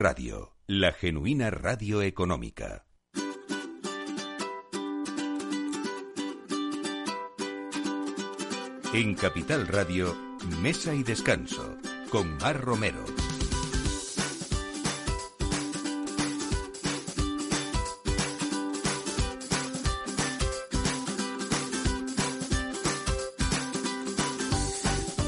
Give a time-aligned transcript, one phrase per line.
[0.00, 2.86] Radio, la genuina radio económica.
[8.94, 10.14] En Capital Radio,
[10.62, 11.78] Mesa y Descanso,
[12.10, 13.17] con Mar Romero.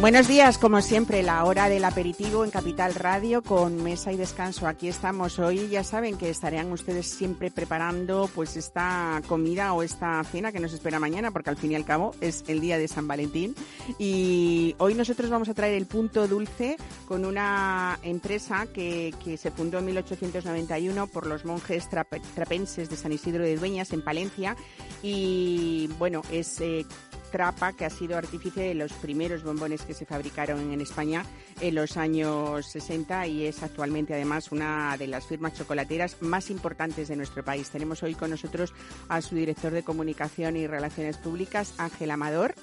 [0.01, 4.67] Buenos días, como siempre, la hora del aperitivo en Capital Radio con mesa y descanso.
[4.67, 5.69] Aquí estamos hoy.
[5.69, 10.73] Ya saben que estarían ustedes siempre preparando pues esta comida o esta cena que nos
[10.73, 13.55] espera mañana, porque al fin y al cabo es el día de San Valentín.
[13.99, 19.81] Y hoy nosotros vamos a traer el punto dulce con una empresa que, se fundó
[19.81, 24.57] en 1891 por los monjes trapenses de San Isidro de Dueñas en Palencia.
[25.03, 26.87] Y bueno, es eh,
[27.31, 31.25] Trapa, que ha sido artífice de los primeros bombones que se fabricaron en España
[31.61, 37.09] en los años 60 y es actualmente además una de las firmas chocolateras más importantes
[37.09, 37.71] de nuestro país.
[37.71, 38.73] Tenemos hoy con nosotros
[39.09, 42.55] a su director de comunicación y relaciones públicas, Ángel Amador.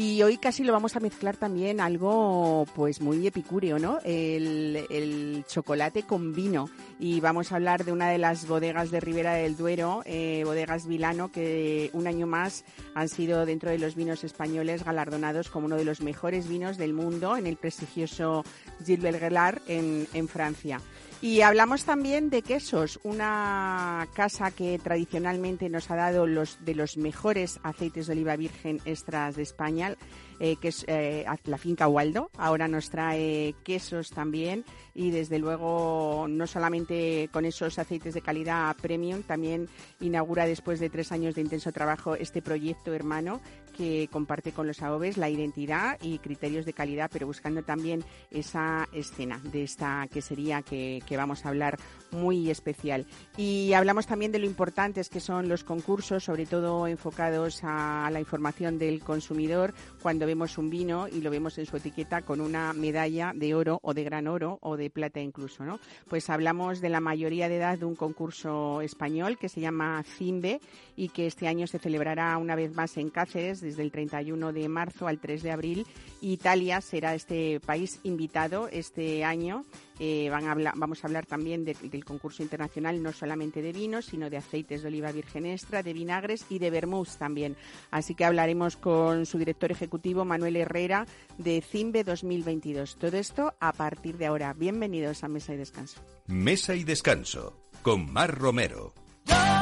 [0.00, 3.98] Y hoy casi lo vamos a mezclar también algo pues muy epicúreo, ¿no?
[4.04, 6.70] El, chocolate con vino.
[7.00, 10.86] Y vamos a hablar de una de las bodegas de Ribera del Duero, eh, bodegas
[10.86, 15.74] Vilano, que un año más han sido dentro de los vinos españoles galardonados como uno
[15.74, 18.44] de los mejores vinos del mundo en el prestigioso
[18.78, 20.80] Gilles Belgelar en, en Francia.
[21.20, 26.96] Y hablamos también de quesos, una casa que tradicionalmente nos ha dado los de los
[26.96, 29.96] mejores aceites de oliva virgen extras de España,
[30.38, 32.30] eh, que es eh, la finca Waldo.
[32.38, 38.76] Ahora nos trae quesos también y desde luego no solamente con esos aceites de calidad
[38.76, 43.40] premium, también inaugura después de tres años de intenso trabajo este proyecto hermano
[43.78, 48.88] que comparte con los AOVES la identidad y criterios de calidad, pero buscando también esa
[48.92, 51.78] escena de esta quesería que, que vamos a hablar
[52.10, 53.06] muy especial.
[53.36, 58.18] Y hablamos también de lo importantes que son los concursos, sobre todo enfocados a la
[58.18, 62.72] información del consumidor, cuando vemos un vino y lo vemos en su etiqueta con una
[62.72, 65.78] medalla de oro o de gran oro o de plata incluso, ¿no?
[66.08, 70.60] Pues hablamos de la mayoría de edad de un concurso español que se llama CIMBE
[70.96, 74.68] y que este año se celebrará una vez más en Cáceres desde el 31 de
[74.68, 75.86] marzo al 3 de abril.
[76.20, 79.64] Italia será este país invitado este año.
[80.00, 84.06] Eh, van a hablar, vamos a hablar también del concurso internacional, no solamente de vinos,
[84.06, 87.56] sino de aceites de oliva virgen extra, de vinagres y de vermouth también.
[87.90, 92.96] Así que hablaremos con su director ejecutivo, Manuel Herrera, de CIMBE 2022.
[92.96, 94.52] Todo esto a partir de ahora.
[94.54, 96.00] Bienvenidos a Mesa y Descanso.
[96.26, 98.94] Mesa y Descanso, con Mar Romero.
[99.24, 99.57] Pues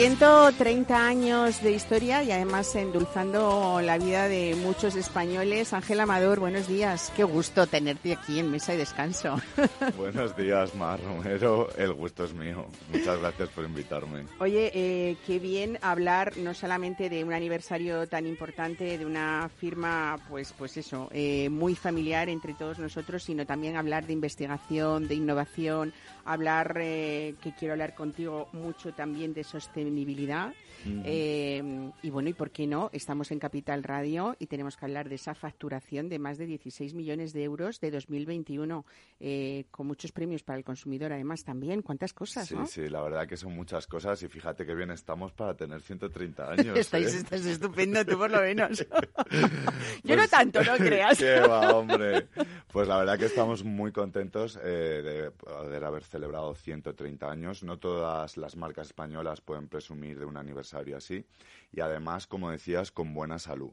[0.00, 5.74] 130 años de historia y además endulzando la vida de muchos españoles.
[5.74, 7.12] Ángel Amador, buenos días.
[7.14, 9.36] Qué gusto tenerte aquí en Mesa y Descanso.
[9.98, 11.68] Buenos días, Mar Romero.
[11.76, 12.64] El gusto es mío.
[12.90, 14.24] Muchas gracias por invitarme.
[14.38, 20.16] Oye, eh, qué bien hablar no solamente de un aniversario tan importante, de una firma,
[20.30, 25.16] pues, pues eso, eh, muy familiar entre todos nosotros, sino también hablar de investigación, de
[25.16, 25.92] innovación,
[26.24, 30.54] hablar, eh, que quiero hablar contigo mucho también de sostenibilidad disponibilidad
[30.86, 32.90] eh, y bueno, ¿y por qué no?
[32.92, 36.94] Estamos en Capital Radio y tenemos que hablar de esa facturación de más de 16
[36.94, 38.86] millones de euros de 2021,
[39.20, 41.82] eh, con muchos premios para el consumidor además también.
[41.82, 42.66] ¿Cuántas cosas, Sí, no?
[42.66, 46.50] sí, la verdad que son muchas cosas y fíjate que bien estamos para tener 130
[46.52, 46.78] años.
[46.78, 47.18] Estáis, ¿eh?
[47.18, 48.78] estás estupendo tú por lo menos.
[50.02, 51.18] Yo no Pues, tanto, no creas.
[51.18, 52.28] Qué va, hombre.
[52.72, 57.62] Pues la verdad que estamos muy contentos eh, de poder haber celebrado 130 años.
[57.62, 61.24] No todas las marcas españolas pueden presumir de un aniversario así.
[61.72, 63.72] Y además, como decías, con buena salud.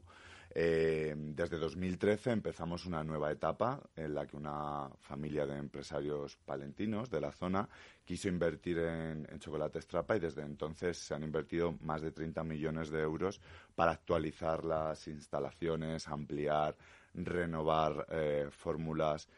[0.54, 7.10] Eh, desde 2013 empezamos una nueva etapa en la que una familia de empresarios palentinos
[7.10, 7.68] de la zona
[8.04, 12.42] quiso invertir en, en Chocolate Strapa y desde entonces se han invertido más de 30
[12.44, 13.40] millones de euros
[13.74, 16.74] para actualizar las instalaciones, ampliar,
[17.14, 19.28] renovar eh, fórmulas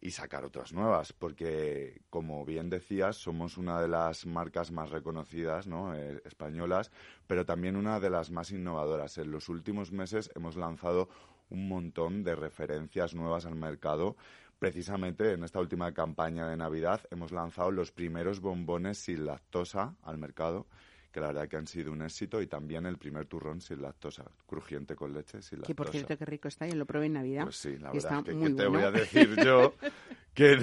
[0.00, 5.66] y sacar otras nuevas, porque como bien decías, somos una de las marcas más reconocidas,
[5.66, 5.94] ¿no?
[5.94, 6.90] Eh, españolas,
[7.26, 9.18] pero también una de las más innovadoras.
[9.18, 11.08] En los últimos meses hemos lanzado
[11.50, 14.16] un montón de referencias nuevas al mercado.
[14.58, 20.18] Precisamente en esta última campaña de Navidad hemos lanzado los primeros bombones sin lactosa al
[20.18, 20.66] mercado
[21.10, 24.24] que la verdad que han sido un éxito y también el primer turrón sin lactosa,
[24.46, 25.66] crujiente con leche sin lactosa.
[25.66, 27.44] Que por cierto, qué rico está, yo lo probé en Navidad.
[27.44, 29.74] Pues sí, la verdad, que, ¿qué te voy a decir yo?
[30.34, 30.58] que,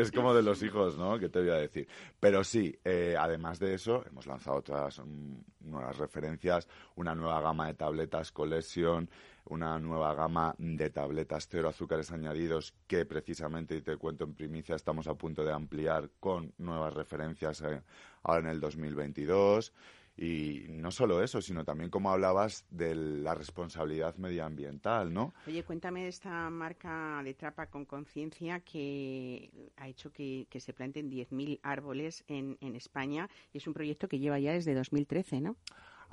[0.00, 1.18] es como de los hijos, ¿no?
[1.18, 1.88] ¿Qué te voy a decir?
[2.20, 7.68] Pero sí, eh, además de eso, hemos lanzado otras mm, nuevas referencias, una nueva gama
[7.68, 9.08] de tabletas Collection,
[9.48, 14.74] una nueva gama de tabletas cero azúcares añadidos que precisamente, y te cuento en primicia,
[14.74, 17.82] estamos a punto de ampliar con nuevas referencias eh,
[18.22, 19.72] ahora en el 2022.
[20.18, 25.34] Y no solo eso, sino también como hablabas de la responsabilidad medioambiental, ¿no?
[25.46, 31.10] Oye, cuéntame de esta marca de trapa con conciencia que ha hecho que, se planten
[31.10, 35.56] 10.000 árboles en, en España y es un proyecto que lleva ya desde 2013, ¿no?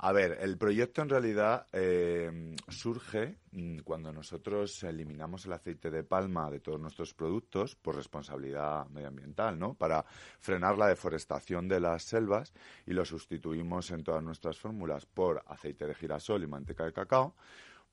[0.06, 6.04] A ver, el proyecto en realidad eh, surge mm, cuando nosotros eliminamos el aceite de
[6.04, 9.72] palma de todos nuestros productos por responsabilidad medioambiental, ¿no?
[9.72, 10.04] Para
[10.40, 12.52] frenar la deforestación de las selvas
[12.84, 17.34] y lo sustituimos en todas nuestras fórmulas por aceite de girasol y manteca de cacao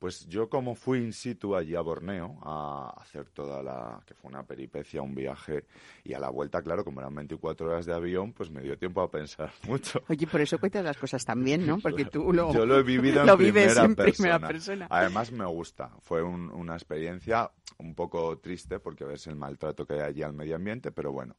[0.01, 4.01] pues yo como fui in situ allí a Borneo a hacer toda la...
[4.03, 5.65] que fue una peripecia, un viaje,
[6.03, 9.03] y a la vuelta, claro, como eran 24 horas de avión, pues me dio tiempo
[9.03, 10.01] a pensar mucho.
[10.09, 11.77] Oye, por eso cuentas las cosas también, ¿no?
[11.77, 14.87] Porque tú lo, yo lo he vivido en, primera, primera, persona.
[14.89, 19.99] Además me gusta, fue una experiencia un poco triste porque ves el maltrato que hay
[19.99, 21.35] allí al medio ambiente, pero bueno.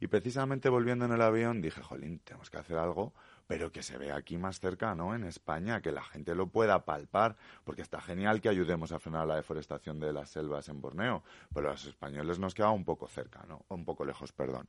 [0.00, 3.12] Y precisamente volviendo en el avión dije, jolín, tenemos que hacer algo
[3.46, 5.14] pero que se vea aquí más cerca, ¿no?
[5.14, 9.26] En España, que la gente lo pueda palpar, porque está genial que ayudemos a frenar
[9.26, 11.22] la deforestación de las selvas en Borneo,
[11.54, 13.64] pero a los españoles nos queda un poco cerca, ¿no?
[13.68, 14.66] Un poco lejos, perdón.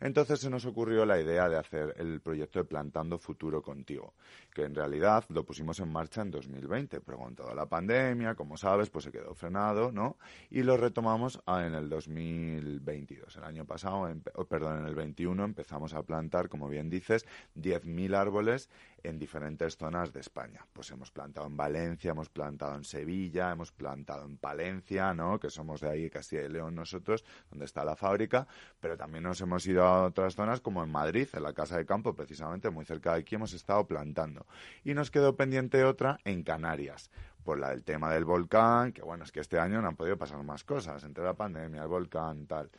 [0.00, 4.14] Entonces se nos ocurrió la idea de hacer el proyecto de Plantando Futuro Contigo,
[4.54, 8.56] que en realidad lo pusimos en marcha en 2020, pero con toda la pandemia, como
[8.56, 10.16] sabes, pues se quedó frenado, ¿no?
[10.50, 13.36] Y lo retomamos en el 2022.
[13.38, 14.08] El año pasado,
[14.48, 17.26] perdón, en el 21 empezamos a plantar, como bien dices,
[17.56, 18.68] 10.000 árboles
[19.02, 20.66] en diferentes zonas de España.
[20.72, 25.38] Pues hemos plantado en Valencia, hemos plantado en Sevilla, hemos plantado en Palencia, ¿no?
[25.38, 28.46] Que somos de ahí, Castilla y León nosotros, donde está la fábrica,
[28.80, 31.86] pero también nos hemos ido a otras zonas como en Madrid, en la Casa de
[31.86, 34.46] Campo, precisamente muy cerca de aquí hemos estado plantando.
[34.84, 37.10] Y nos quedó pendiente otra en Canarias
[37.44, 40.18] por la del tema del volcán, que bueno, es que este año no han podido
[40.18, 42.70] pasar más cosas, entre la pandemia, el volcán, tal.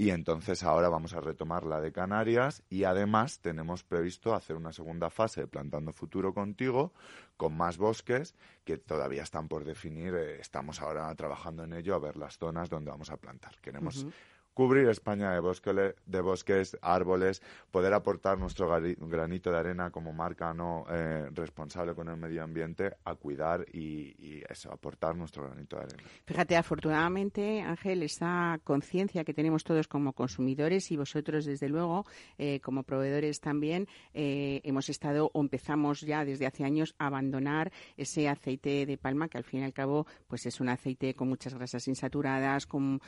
[0.00, 4.72] Y entonces ahora vamos a retomar la de Canarias y además tenemos previsto hacer una
[4.72, 6.94] segunda fase de Plantando Futuro contigo
[7.36, 10.14] con más bosques que todavía están por definir.
[10.14, 13.60] Eh, estamos ahora trabajando en ello a ver las zonas donde vamos a plantar.
[13.60, 14.06] Queremos
[14.54, 20.84] cubrir España de, de bosques, árboles, poder aportar nuestro granito de arena como marca no
[20.90, 26.02] eh, responsable con el medio ambiente a cuidar y, eso, aportar nuestro granito de arena.
[26.24, 32.04] Fíjate, afortunadamente, Ángel, esta conciencia que tenemos todos como consumidores y vosotros, desde luego,
[32.38, 37.72] eh, como proveedores también, eh, hemos estado o empezamos ya desde hace años a abandonar
[37.96, 41.28] ese aceite de palma que al fin y al cabo pues es un aceite con
[41.28, 43.00] muchas grasas insaturadas, con,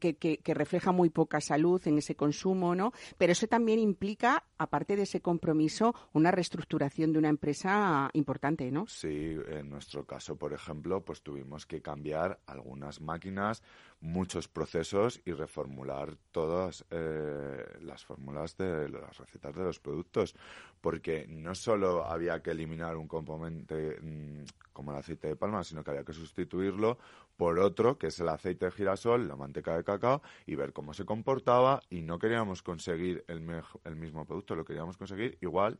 [0.00, 2.92] que, refleja muy poca salud en ese consumo, ¿no?
[3.16, 8.86] Pero eso también implica, aparte de ese compromiso, una reestructuración de una empresa importante, ¿no?
[8.86, 13.62] Sí, en nuestro caso, por ejemplo, pues tuvimos que cambiar algunas máquinas,
[14.00, 20.34] muchos procesos y reformular todas eh, las fórmulas de las recetas de los productos,
[20.80, 25.82] porque no solo había que eliminar un componente mm, como el aceite de palma, sino
[25.82, 26.98] que había que sustituirlo
[27.38, 30.92] por otro, que es el aceite de girasol, la manteca de cacao, y ver cómo
[30.92, 35.78] se comportaba y no queríamos conseguir el, el mismo producto, lo queríamos conseguir igual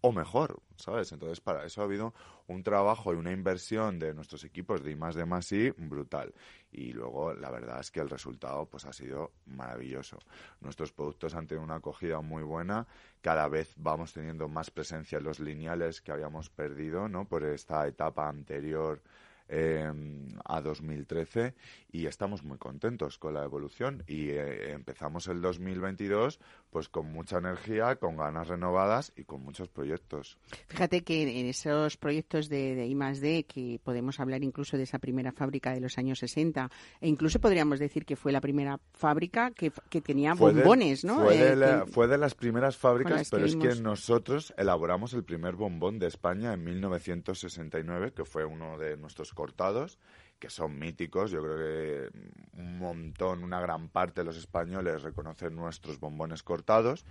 [0.00, 1.12] o mejor, ¿sabes?
[1.12, 2.12] Entonces, para eso ha habido
[2.48, 6.34] un trabajo y una inversión de nuestros equipos de I más de más I brutal.
[6.72, 10.18] Y luego, la verdad es que el resultado pues ha sido maravilloso.
[10.60, 12.86] Nuestros productos han tenido una acogida muy buena.
[13.20, 17.26] Cada vez vamos teniendo más presencia en los lineales que habíamos perdido, ¿no?
[17.26, 19.02] Por esta etapa anterior
[19.48, 19.90] eh,
[20.44, 21.54] a 2013
[21.90, 27.38] y estamos muy contentos con la evolución y eh, empezamos el 2022 pues con mucha
[27.38, 30.38] energía, con ganas renovadas y con muchos proyectos.
[30.68, 35.32] Fíjate que en esos proyectos de, de I+D que podemos hablar incluso de esa primera
[35.32, 39.72] fábrica de los años 60 e incluso podríamos decir que fue la primera fábrica que,
[39.88, 41.24] que tenía bombones, ¿no?
[41.24, 45.54] Fue, de eh, fue, de las primeras fábricas, pero es que nosotros elaboramos el primer
[45.54, 50.00] bombón de España en 1969, que fue uno de nuestros cortados
[50.40, 51.30] que son míticos.
[51.30, 52.10] Yo creo que
[52.54, 57.06] un montón, una gran parte de los españoles reconocen nuestros bombones cortados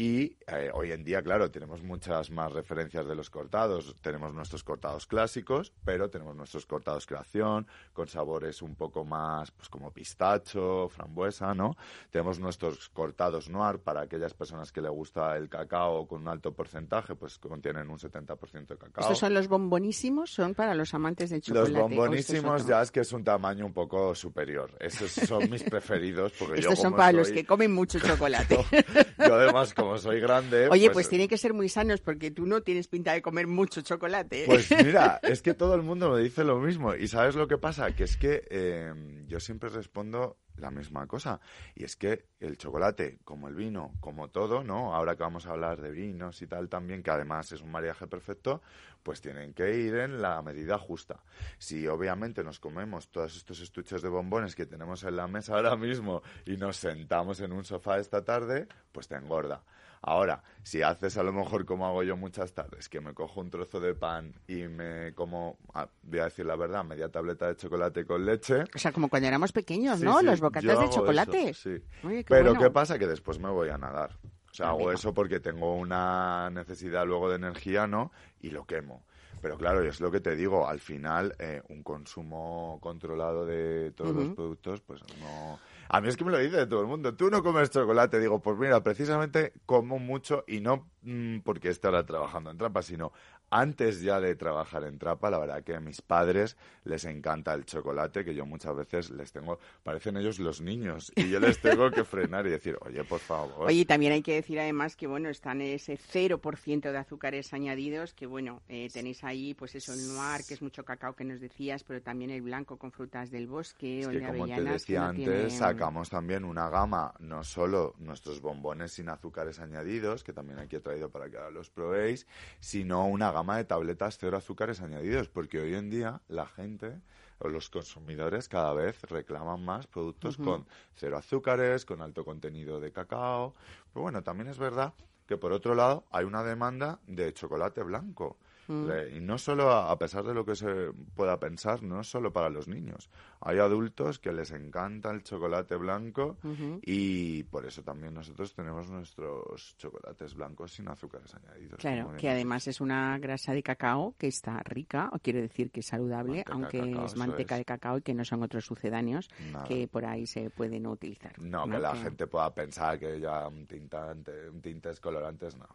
[0.00, 3.94] y eh, hoy en día, claro, tenemos muchas más referencias de los cortados.
[4.00, 9.68] Tenemos nuestros cortados clásicos, pero tenemos nuestros cortados creación, con sabores un poco más, pues
[9.68, 11.76] como pistacho, frambuesa, ¿no?
[12.10, 16.54] Tenemos nuestros cortados noir para aquellas personas que le gusta el cacao con un alto
[16.54, 19.02] porcentaje, pues contienen un 70% de cacao.
[19.02, 20.30] ¿Estos son los bombonísimos?
[20.30, 21.72] ¿Son para los amantes del chocolate?
[21.72, 24.74] Los bombonísimos ya es que es un tamaño un poco superior.
[24.80, 26.32] Esos son mis preferidos.
[26.38, 28.56] Porque Estos yo, son para los que comen mucho chocolate.
[29.18, 30.68] yo además, como soy grande.
[30.68, 33.46] Oye, pues, pues tienen que ser muy sanos porque tú no tienes pinta de comer
[33.46, 34.44] mucho chocolate.
[34.46, 36.94] Pues mira, es que todo el mundo me dice lo mismo.
[36.94, 37.94] ¿Y sabes lo que pasa?
[37.94, 38.92] Que es que eh,
[39.26, 41.40] yo siempre respondo la misma cosa.
[41.74, 44.94] Y es que el chocolate, como el vino, como todo, ¿no?
[44.94, 48.06] Ahora que vamos a hablar de vinos y tal también, que además es un mariaje
[48.06, 48.62] perfecto,
[49.02, 51.20] pues tienen que ir en la medida justa.
[51.58, 55.76] Si obviamente nos comemos todos estos estuches de bombones que tenemos en la mesa ahora
[55.76, 59.62] mismo y nos sentamos en un sofá esta tarde, pues te engorda.
[60.02, 63.50] Ahora, si haces a lo mejor como hago yo muchas tardes, que me cojo un
[63.50, 67.56] trozo de pan y me como, ah, voy a decir la verdad, media tableta de
[67.56, 68.64] chocolate con leche.
[68.74, 70.22] O sea, como cuando éramos pequeños, ¿no?
[70.22, 71.54] Los bocatas de chocolate.
[71.54, 71.82] sí.
[72.26, 72.98] Pero ¿qué pasa?
[72.98, 74.16] Que después me voy a nadar.
[74.50, 78.10] O sea, hago eso porque tengo una necesidad luego de energía, ¿no?
[78.40, 79.04] Y lo quemo.
[79.40, 84.14] Pero claro, es lo que te digo, al final eh, un consumo controlado de todos
[84.14, 85.58] los productos, pues no
[85.92, 87.16] a mí es que me lo dice todo el mundo.
[87.16, 88.20] Tú no comes chocolate.
[88.20, 92.80] Digo, pues mira, precisamente como mucho y no mm, porque esté ahora trabajando en trampa,
[92.82, 93.12] sino
[93.50, 97.64] antes ya de trabajar en Trapa, la verdad que a mis padres les encanta el
[97.64, 101.90] chocolate, que yo muchas veces les tengo, parecen ellos los niños, y yo les tengo
[101.90, 103.66] que frenar y decir, oye, por favor.
[103.66, 108.26] Oye, también hay que decir además que, bueno, están ese 0% de azúcares añadidos, que,
[108.26, 111.82] bueno, eh, tenéis ahí, pues eso, el noir, que es mucho cacao que nos decías,
[111.82, 116.08] pero también el blanco con frutas del bosque, o que, como te decía antes, sacamos
[116.08, 121.10] también una gama, no solo nuestros bombones sin azúcares añadidos, que también aquí he traído
[121.10, 122.26] para que ahora los probéis,
[122.60, 127.00] sino una gama de tabletas cero azúcares añadidos, porque hoy en día la gente
[127.38, 132.92] o los consumidores cada vez reclaman más productos con cero azúcares, con alto contenido de
[132.92, 133.54] cacao.
[133.92, 134.92] Pero bueno, también es verdad
[135.26, 138.36] que por otro lado hay una demanda de chocolate blanco.
[138.70, 139.16] Mm.
[139.16, 142.48] Y no solo, a, pesar de lo que se pueda pensar, no es solo para
[142.48, 143.10] los niños.
[143.40, 146.36] Hay adultos que les encanta el chocolate blanco
[146.82, 151.80] y por eso también nosotros tenemos nuestros chocolates blancos sin azúcares añadidos.
[151.80, 155.80] Claro, que además es una grasa de cacao que está rica, o quiere decir que
[155.80, 159.28] es saludable, aunque es manteca de cacao y que no son otros sucedáneos
[159.66, 161.32] que por ahí se pueden utilizar.
[161.40, 165.66] No, que la gente pueda pensar que ya un tintante, un tintes colorantes, no.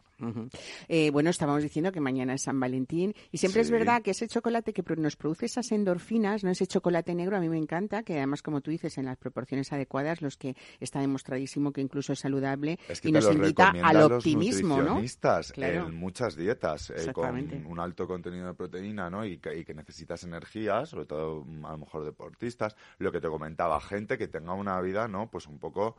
[0.88, 2.85] Eh, bueno, estábamos diciendo que mañana es San Valentín
[3.32, 7.16] y siempre es verdad que ese chocolate que nos produce esas endorfinas, no ese chocolate
[7.16, 10.38] negro, a mí me encanta, que además, como tú dices, en las proporciones adecuadas, los
[10.38, 15.02] que está demostradísimo que incluso es saludable y nos invita al optimismo, ¿no?
[15.58, 19.26] en muchas dietas eh, con un alto contenido de proteína, ¿no?
[19.26, 23.28] Y que, y que necesitas energía, sobre todo a lo mejor deportistas, lo que te
[23.28, 25.30] comentaba, gente que tenga una vida, ¿no?
[25.30, 25.96] Pues un poco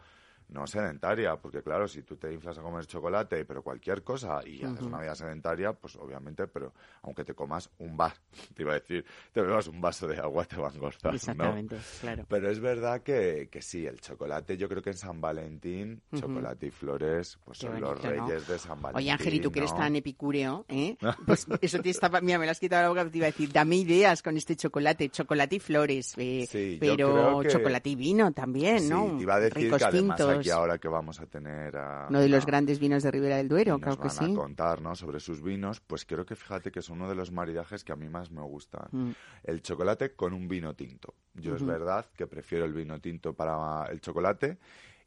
[0.48, 4.62] no sedentaria, porque claro, si tú te inflas a comer chocolate, pero cualquier cosa y
[4.62, 6.72] haces una vida sedentaria, pues obviamente, pero
[7.02, 8.14] aunque te comas un bar,
[8.54, 11.76] te iba a decir, te bebas un vaso de agua, te va a engordar, Exactamente,
[12.00, 12.24] claro.
[12.28, 16.66] Pero es verdad que, que sí, el chocolate, yo creo que en San Valentín, chocolate
[16.66, 19.04] y flores, pues son los reyes de San Valentín.
[19.04, 20.96] Oye, Ángel, y tú que eres tan epicúreo, ¿eh?
[21.26, 23.52] Pues eso te estaba, mira, me lo has quitado la boca, te iba a decir,
[23.52, 29.16] dame ideas con este chocolate, chocolate y flores, eh, pero chocolate y vino también, ¿no?
[29.16, 32.07] Sí, iba a decir que además aquí ahora que vamos a tener a...
[32.09, 34.33] Uno de los grandes vinos de Ribera del Duero, creo que sí.
[34.33, 34.95] a contar, ¿no?
[34.95, 37.97] Sobre sus vinos, pues creo que fíjate que es uno de los maridajes que a
[37.97, 38.88] mí más me gustan.
[38.90, 39.11] Mm.
[39.45, 41.14] El chocolate con un vino tinto.
[41.35, 44.59] Yo es verdad que prefiero el vino tinto para el chocolate.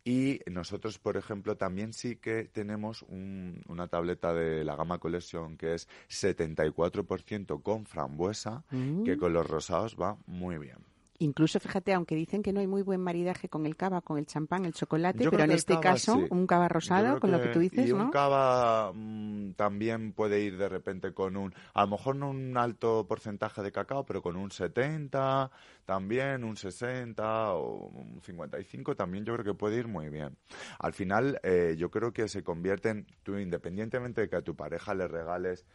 [0.03, 5.73] Y nosotros, por ejemplo, también sí que tenemos una tableta de la gama Collection que
[5.73, 9.19] es 74% con frambuesa, que mm.
[9.19, 10.88] con los rosados va muy bien.
[11.21, 14.25] Incluso, fíjate, aunque dicen que no hay muy buen maridaje con el cava, con el
[14.25, 17.89] champán, el chocolate, pero en este caso, un cava rosado, con lo que tú dices,
[17.89, 22.29] y un cava mm, también puede ir de repente con un, a lo mejor no
[22.29, 25.51] un alto porcentaje de cacao, pero con un 70,
[25.85, 30.37] también un 60 o un 55, también yo creo que puede ir muy bien.
[30.79, 34.93] Al final, eh, yo creo que se convierten, tú independientemente de que a tu pareja
[34.93, 35.65] le regales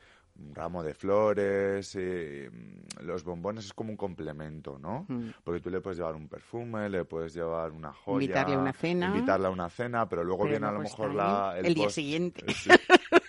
[0.53, 2.51] ramo de flores, eh,
[3.03, 5.07] los bombones es como un complemento, ¿no?
[5.09, 5.31] Mm.
[5.43, 8.25] Porque tú le puedes llevar un perfume, le puedes llevar una joya.
[8.25, 9.07] Invitarle a una cena.
[9.09, 12.45] Invitarle a una cena, pero luego viene a lo mejor la, el, día siguiente.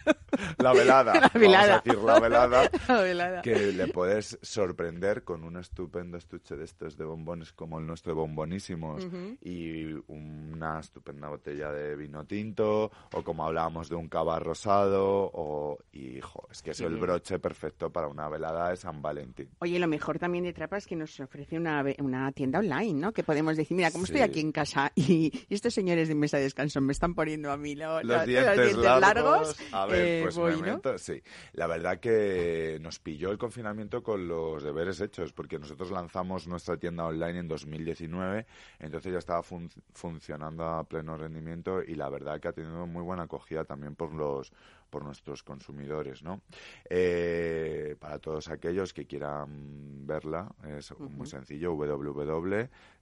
[0.57, 1.13] la velada.
[1.35, 1.81] La velada.
[1.85, 2.69] Vamos a decir la velada.
[2.87, 3.41] La velada.
[3.41, 8.13] Que le puedes sorprender con un estupendo estuche de estos de bombones como el nuestro
[8.13, 9.05] de bombonísimos
[9.41, 15.77] y una estupenda botella de vino tinto o como hablábamos de un cava rosado o
[15.91, 19.49] y hijo, es que es el broche perfecto para una velada de San Valentín.
[19.59, 23.11] Oye, lo mejor también de Trapa es que nos ofrece una, una tienda online, ¿no?
[23.13, 26.37] Que podemos decir, mira, como estoy aquí en casa y, y estos señores de mesa
[26.37, 29.55] de descanso me están poniendo a mí lo- los lo- dientes, largos.
[29.71, 30.57] A ver, eh, pues voy, ¿no?
[30.97, 31.21] sí.
[31.53, 36.77] La verdad que nos pilló el confinamiento con los deberes hechos, porque nosotros lanzamos nuestra
[36.77, 38.45] tienda online en 2019,
[38.79, 43.03] entonces ya estaba fun- funcionando a pleno rendimiento y la verdad que ha tenido muy
[43.03, 44.51] buena acogida también por los
[44.89, 46.41] por nuestros consumidores, ¿no?
[46.89, 51.73] Eh, para todos aquellos que quieran verla, es muy sencillo,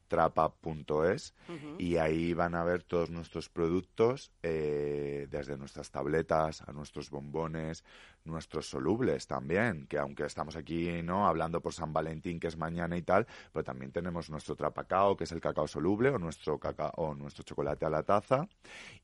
[0.10, 1.34] www.trapa.es
[1.78, 7.84] y ahí van a ver todos nuestros productos, eh, desde nuestras tabletas a nuestros bombones,
[8.26, 12.96] nuestros solubles también, que aunque estamos aquí no hablando por San Valentín, que es mañana
[12.98, 16.92] y tal, pero también tenemos nuestro trapacao, que es el cacao soluble, o nuestro cacao,
[16.96, 18.48] o nuestro chocolate a la taza,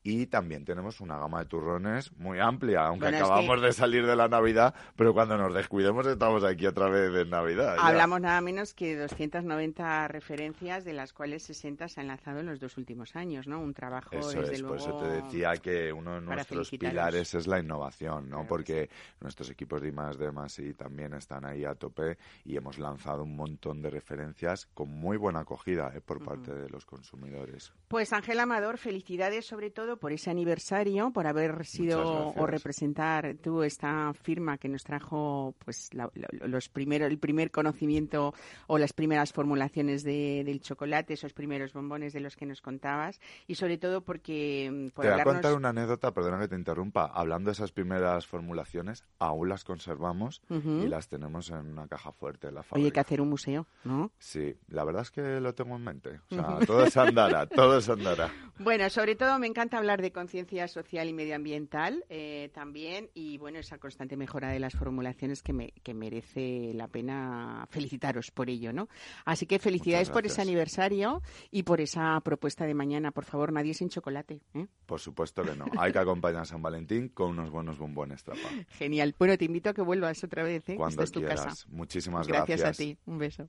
[0.02, 3.72] y también tenemos una gama de turrones muy amplia, aunque Bueno, es acabamos que- de
[3.72, 7.76] salir de la Navidad, pero cuando nos descuidemos estamos aquí otra vez en Navidad.
[7.76, 7.86] ya.
[7.86, 12.60] Hablamos nada menos que 290 referencias, de las cuales 60 se han lanzado en los
[12.60, 13.60] dos últimos años, ¿no?
[13.60, 14.76] Un trabajo, Eso desde es, luego...
[14.76, 18.36] por eso te decía que uno de nuestros pilares es la innovación, ¿no?
[18.38, 18.88] Claro Porque
[19.20, 23.36] nuestros equipos de I+, D+, y también están ahí a tope y hemos lanzado un
[23.36, 26.00] montón de referencias con muy buena acogida ¿eh?
[26.00, 27.72] por parte de los consumidores.
[27.88, 33.62] Pues Ángel Amador, felicidades sobre todo por ese aniversario, por haber sido o representar tú
[33.62, 38.34] esta firma que nos trajo pues la- lo- los primeros, el primer conocimiento
[38.66, 43.20] o las primeras formulaciones de- del chocolate, esos primeros bombones de los que nos contabas
[43.46, 46.48] y sobre todo porque mm, por te voy a hablarnos- contar una anécdota, perdona que
[46.48, 47.06] te interrumpa.
[47.06, 50.82] Hablando de esas primeras formulaciones, aún las conservamos Ujú.
[50.82, 52.94] y las tenemos en una caja fuerte en la Oye, hay fábrica.
[52.94, 54.10] que hacer un museo, ¿no?
[54.18, 56.20] Sí, la verdad es que lo tengo en mente.
[56.30, 58.30] O sea, todo se andará, todo se andará.
[58.62, 63.58] Bueno, sobre todo me encanta hablar de conciencia social y medioambiental eh, también y bueno,
[63.58, 68.74] esa constante mejora de las formulaciones que, me- que merece la pena felicitaros por ello,
[68.74, 68.88] ¿no?
[69.24, 73.12] Así que felicidades por ese aniversario y por esa propuesta de mañana.
[73.12, 74.42] Por favor, nadie sin chocolate.
[74.52, 74.66] ¿eh?
[74.84, 75.64] Por supuesto que no.
[75.78, 78.46] Hay que acompañar a San Valentín con unos buenos bombones trapa.
[78.68, 79.14] Genial.
[79.18, 80.68] Bueno, te invito a que vuelvas otra vez.
[80.68, 80.76] ¿eh?
[80.76, 81.44] Cuando Esta es tu quieras.
[81.44, 81.66] casa.
[81.70, 82.76] Muchísimas Gracias gracias.
[82.78, 82.98] a ti.
[83.06, 83.48] Un beso.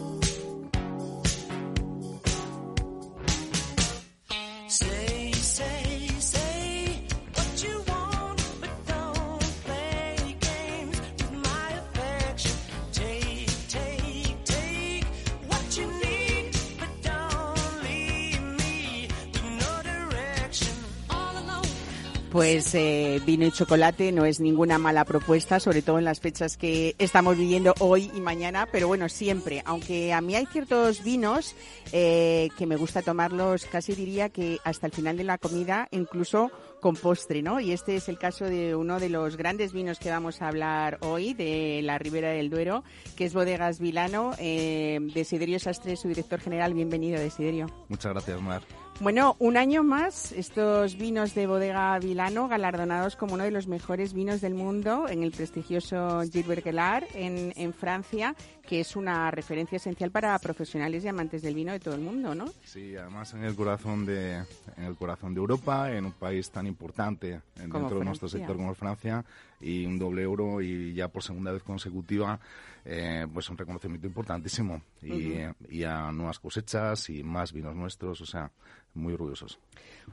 [22.41, 26.57] Pues eh, vino y chocolate no es ninguna mala propuesta, sobre todo en las fechas
[26.57, 29.61] que estamos viviendo hoy y mañana, pero bueno, siempre.
[29.63, 31.55] Aunque a mí hay ciertos vinos
[31.91, 36.49] eh, que me gusta tomarlos, casi diría que hasta el final de la comida, incluso
[36.79, 37.59] con postre, ¿no?
[37.59, 40.97] Y este es el caso de uno de los grandes vinos que vamos a hablar
[41.01, 42.83] hoy, de la Ribera del Duero,
[43.15, 44.31] que es Bodegas Vilano.
[44.39, 46.73] Eh, Desiderio Sastre, su director general.
[46.73, 47.67] Bienvenido, Desiderio.
[47.87, 48.63] Muchas gracias, Mar.
[48.99, 54.13] Bueno, un año más estos vinos de bodega Vilano galardonados como uno de los mejores
[54.13, 58.35] vinos del mundo en el prestigioso Gilbert Gellar en, en Francia,
[58.67, 62.35] que es una referencia esencial para profesionales y amantes del vino de todo el mundo,
[62.35, 62.45] ¿no?
[62.63, 64.43] Sí, además en el corazón de
[64.77, 68.75] en el corazón de Europa, en un país tan importante dentro de nuestro sector como
[68.75, 69.25] Francia
[69.61, 72.39] y un doble euro y ya por segunda vez consecutiva,
[72.85, 74.81] eh, pues un reconocimiento importantísimo.
[75.01, 75.35] Y,
[75.69, 78.51] y a nuevas cosechas y más vinos nuestros, o sea,
[78.93, 79.59] muy orgullosos.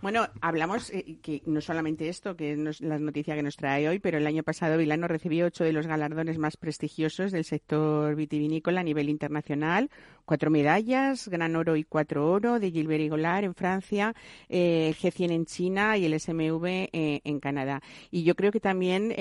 [0.01, 4.19] Bueno, hablamos eh, no solamente esto, que es la noticia que nos trae hoy, pero
[4.19, 8.85] el año pasado Vilano recibió ocho de los galardones más prestigiosos del sector vitivinícola a
[8.85, 9.91] nivel internacional,
[10.25, 14.15] cuatro medallas, gran oro y cuatro oro de Gilbert y Golar en Francia,
[14.49, 17.83] eh, el G100 en China y el SMV eh, en Canadá.
[18.13, 19.13] Y yo creo que también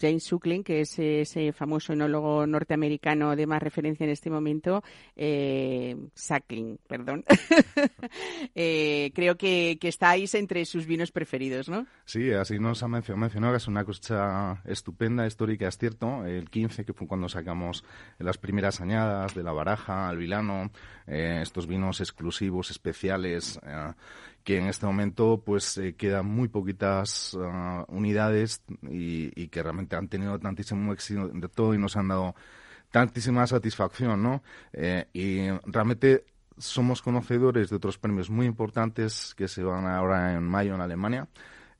[0.00, 4.82] James Suckling, que es ese famoso enólogo norteamericano de más referencia en este momento,
[6.14, 7.24] Suckling, perdón,
[9.14, 11.86] creo que, estáis entre sus vinos preferidos, ¿no?
[12.04, 16.24] Sí, así nos ha mencio- mencionado que es una cosecha estupenda, histórica, es cierto.
[16.24, 17.84] El 15, que fue cuando sacamos
[18.18, 20.70] las primeras añadas de la baraja, al vilano,
[21.06, 23.92] eh, estos vinos exclusivos, especiales, eh,
[24.44, 29.96] que en este momento pues eh, quedan muy poquitas ah, unidades y, y que realmente
[29.96, 32.34] han tenido tantísimo éxito de todo y nos han dado
[32.90, 34.42] tantísima satisfacción, ¿no?
[34.72, 36.24] Eh, y realmente
[36.60, 41.28] somos conocedores de otros premios muy importantes que se van ahora en mayo en Alemania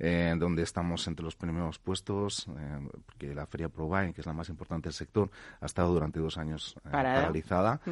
[0.03, 4.33] eh, donde estamos entre los primeros puestos, eh, porque la Feria ProBuy, que es la
[4.33, 7.83] más importante del sector, ha estado durante dos años eh, paralizada.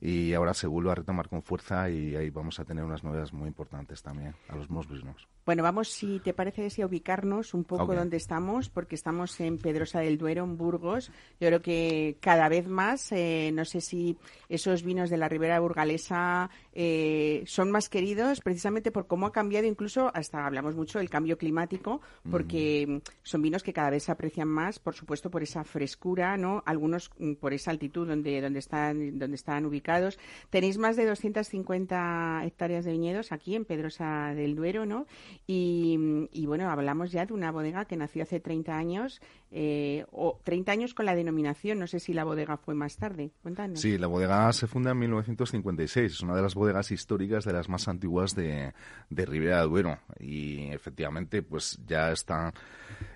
[0.00, 3.34] Y ahora se vuelve a retomar con fuerza y ahí vamos a tener unas novedades
[3.34, 5.28] muy importantes también a los mosvinos.
[5.48, 7.94] Bueno, vamos, si te parece, a ubicarnos un poco Ok.
[7.94, 11.10] donde estamos, porque estamos en Pedrosa del Duero, en Burgos.
[11.40, 14.18] Yo creo que cada vez más, eh, no sé si
[14.50, 19.66] esos vinos de la Ribera Burgalesa eh, son más queridos precisamente por cómo ha cambiado,
[19.66, 24.12] incluso hasta hablamos mucho del cambio climático, porque mm, son vinos que cada vez se
[24.12, 26.62] aprecian más, por supuesto, por esa frescura, ¿no?
[26.66, 30.18] Algunos mm, por esa altitud donde, donde, están, donde están ubicados.
[30.50, 35.06] Tenéis más de 250 hectáreas de viñedos aquí en Pedrosa del Duero, ¿no?
[35.46, 39.20] Y, y, bueno, hablamos ya de una bodega que nació hace 30 años,
[39.50, 43.30] eh, o 30 años con la denominación, no sé si la bodega fue más tarde.
[43.42, 43.80] Cuéntanos.
[43.80, 46.12] Sí, la bodega se funda en 1956.
[46.12, 48.74] Es una de las bodegas históricas de las más antiguas de,
[49.08, 49.98] de Ribera de Duero.
[50.18, 52.52] Y efectivamente, pues ya está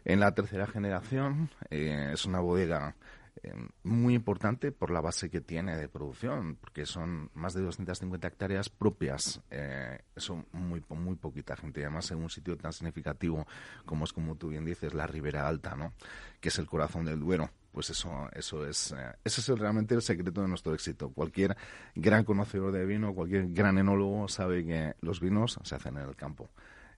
[0.05, 1.51] en la tercera generación.
[1.71, 2.97] Eh, es una bodega
[3.83, 8.69] muy importante por la base que tiene de producción, porque son más de 250 hectáreas
[8.69, 9.41] propias.
[9.51, 11.81] Eh, eso muy, muy poquita gente.
[11.81, 13.47] Y además en un sitio tan significativo
[13.85, 15.93] como es, como tú bien dices, la Ribera Alta, ¿no?
[16.41, 17.51] que es el corazón del Duero.
[17.73, 21.11] Pues eso, eso es, eh, ese es realmente el secreto de nuestro éxito.
[21.11, 21.57] Cualquier
[21.95, 26.15] gran conocedor de vino, cualquier gran enólogo sabe que los vinos se hacen en el
[26.15, 26.51] campo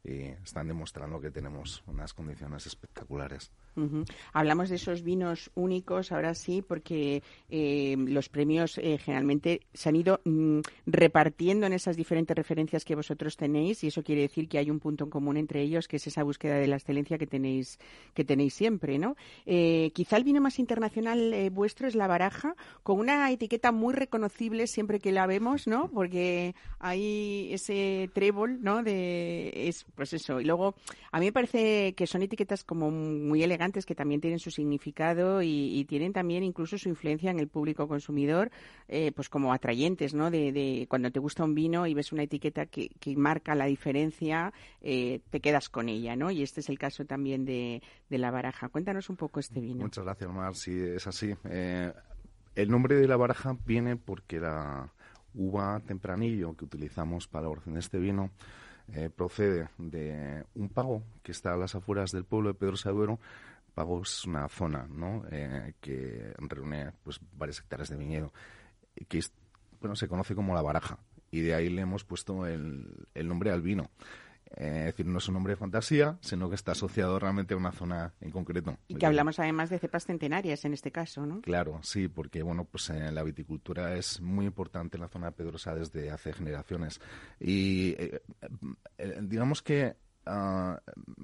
[0.03, 3.53] y están demostrando que tenemos unas condiciones espectaculares.
[3.77, 4.05] Ujú.
[4.33, 9.97] Hablamos de esos vinos únicos, ahora sí, porque eh, los premios eh, generalmente se han
[9.97, 14.59] ido mm, repartiendo en esas diferentes referencias que vosotros tenéis y eso quiere decir que
[14.59, 17.27] hay un punto en común entre ellos, que es esa búsqueda de la excelencia que
[17.27, 17.79] tenéis
[18.15, 19.17] que tenéis siempre, ¿no?
[19.45, 23.93] Eh, quizá el vino más internacional eh, vuestro es la baraja, con una etiqueta muy
[23.93, 25.91] reconocible siempre que la vemos, ¿no?
[25.91, 28.83] Porque hay ese trébol, ¿no?
[28.83, 30.41] De es pues eso.
[30.41, 30.75] Y luego
[31.11, 35.43] a mí me parece que son etiquetas como muy elegantes que también tienen su significado
[35.43, 38.51] y, y tienen también incluso su influencia en el público consumidor,
[38.89, 40.31] eh, pues como atrayentes, ¿no?
[40.31, 43.67] De, de cuando te gusta un vino y ves una etiqueta que, que marca la
[43.67, 46.31] diferencia, eh, te quedas con ella, ¿no?
[46.31, 48.69] Y este es el caso también de, de la baraja.
[48.69, 49.83] Cuéntanos un poco este vino.
[49.83, 50.55] Muchas gracias, Mar.
[50.55, 51.35] Sí, es así.
[51.45, 51.93] Eh,
[52.55, 54.93] el nombre de la baraja viene porque la
[55.35, 58.31] uva tempranillo que utilizamos para elaboración de este vino
[58.93, 63.19] eh, procede de un pago que está a las afueras del pueblo de Pedro Duero.
[63.75, 65.25] Pago es una zona ¿no?
[65.31, 68.33] Eh, que reúne pues, varias hectáreas de viñedo,
[69.09, 69.33] que es-
[69.81, 70.99] bueno, se conoce como la baraja.
[71.31, 73.91] Y de ahí le hemos puesto el, el nombre al vino.
[74.57, 77.57] Eh, es decir, no es un nombre de fantasía, sino que está asociado realmente a
[77.57, 78.79] una zona en concreto.
[78.87, 81.41] Y que hablamos además de cepas centenarias en este caso, ¿no?
[81.41, 85.33] Claro, sí, porque bueno, pues eh, la viticultura es muy importante en la zona de
[85.33, 87.01] Pedrosa desde hace generaciones.
[87.41, 88.23] Y eh,
[89.23, 90.81] digamos que ah,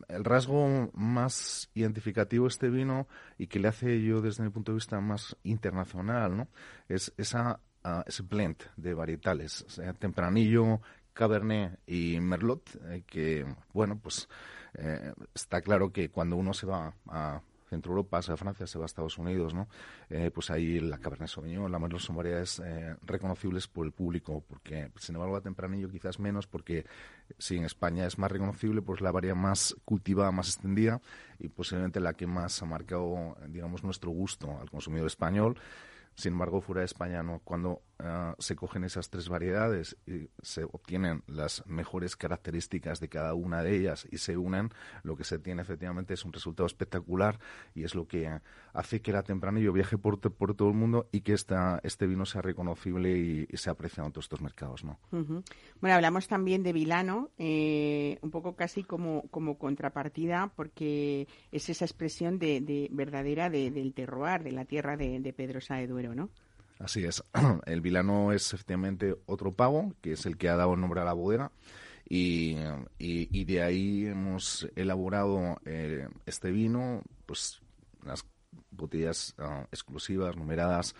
[0.08, 3.08] el rasgo más identificativo de este vino
[3.38, 6.48] y que le hace yo desde mi punto de vista más internacional, ¿no?
[6.88, 9.64] Es esa ah, ese blend de varietales,
[9.98, 10.80] tempranillo,
[11.12, 14.28] cabernet y merlot, eh, que bueno, pues
[14.74, 18.66] eh, está claro que cuando uno se va a Centro Europa, se va a Francia,
[18.66, 19.68] se va a Estados Unidos, ¿no?
[20.10, 24.44] Eh, pues ahí la Cabernet Sauvignon, la Merlot son variedades eh, reconocibles por el público,
[24.46, 26.84] porque sin embargo la Tempranillo quizás menos, porque
[27.38, 31.00] sí, en España es más reconocible, pues la variedad más cultivada, más extendida
[31.38, 35.56] y posiblemente la que más ha marcado, digamos, nuestro gusto al consumidor español.
[36.16, 37.40] Sin embargo, fuera de España, ¿no?
[37.44, 43.34] cuando eh, se cogen esas tres variedades y se obtienen las mejores características de cada
[43.34, 44.70] una de ellas y se unen,
[45.02, 47.38] lo que se tiene efectivamente es un resultado espectacular
[47.74, 48.40] y es lo que
[48.72, 52.24] hace que la Tempranillo viaje por, por todo el mundo y que esta, este vino
[52.26, 54.84] sea reconocible y, y se aprecie en todos estos mercados.
[54.84, 54.98] ¿no?
[55.80, 61.84] Bueno, hablamos también de Vilano, eh, un poco casi como, como contrapartida, porque es esa
[61.84, 66.14] expresión de, de verdadera de- del terroir, de la tierra de, de Pedrosa de Duero,
[66.14, 66.30] ¿no?
[66.80, 67.22] Así es.
[67.66, 71.12] El vilano es efectivamente otro pavo, que es el que ha dado nombre a la
[71.12, 71.52] bodega.
[72.08, 72.56] Y,
[72.98, 77.60] y- y de ahí hemos elaborado eh, este vino, pues
[78.04, 78.24] las
[78.72, 80.96] botellas ah, exclusivas, numeradas,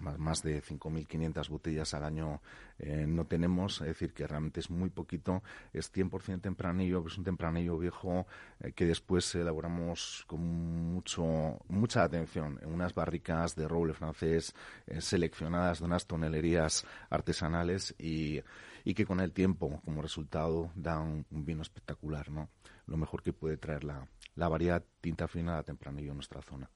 [0.00, 2.40] más, más de 5.500 botellas al año
[2.78, 5.42] eh, no tenemos, es decir, que realmente es muy poquito,
[5.72, 8.26] es 100% tempranillo, es un tempranillo viejo
[8.60, 14.54] eh, que después elaboramos con mucho, mucha atención en unas barricas de roble francés
[14.86, 18.40] eh, seleccionadas de unas tonelerías artesanales y,
[18.84, 22.48] y que con el tiempo, como resultado, dan un vino espectacular, ¿no?
[22.86, 26.68] Lo mejor que puede traer la, la variedad tinta fina a tempranillo en nuestra zona.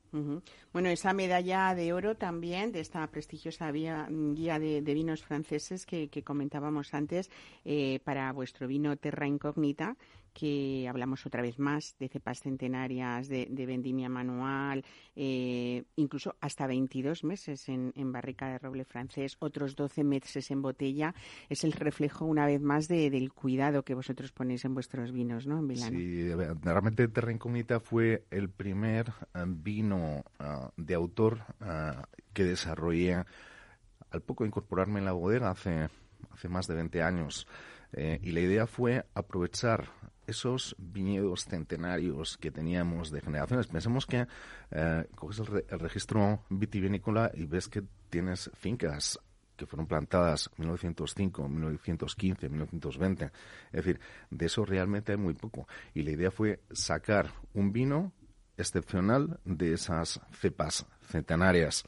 [0.73, 6.09] Bueno, esa medalla de oro también de esta prestigiosa vía- guía de, vinos franceses que,
[6.09, 7.31] que comentábamos antes
[7.64, 9.97] eh, para vuestro vino Terra Incógnita,
[10.38, 16.66] que hablamos otra vez más de cepas centenarias, de, de vendimia manual, eh, incluso hasta
[16.66, 21.14] 22 meses en, en barrica de roble francés, otros 12 meses en botella.
[21.49, 25.46] Es el reflejo una vez más de- del cuidado que vosotros ponéis en vuestros vinos,
[25.46, 25.59] ¿no?
[25.61, 25.99] En Milano.
[25.99, 26.29] Sí,
[26.62, 33.25] realmente Terra Incógnita fue el primer eh, vino ah, de autor ah, que desarrollé
[34.11, 35.88] al poco incorporarme en la bodega hace,
[36.31, 37.46] hace más de 20 años.
[37.92, 39.88] Eh, y la idea fue aprovechar
[40.27, 43.67] esos viñedos centenarios que teníamos de generaciones.
[43.67, 44.27] Pensemos que
[44.71, 49.19] eh, coges el, re- el registro vitivinícola y ves que tienes fincas
[49.57, 53.25] que fueron plantadas en 1905, 1915, 1920.
[53.27, 53.33] Es
[53.73, 55.67] decir, de eso realmente hay muy poco.
[55.95, 58.12] Y la idea fue sacar un vino
[58.59, 61.85] excepcional de esas cepas centenarias.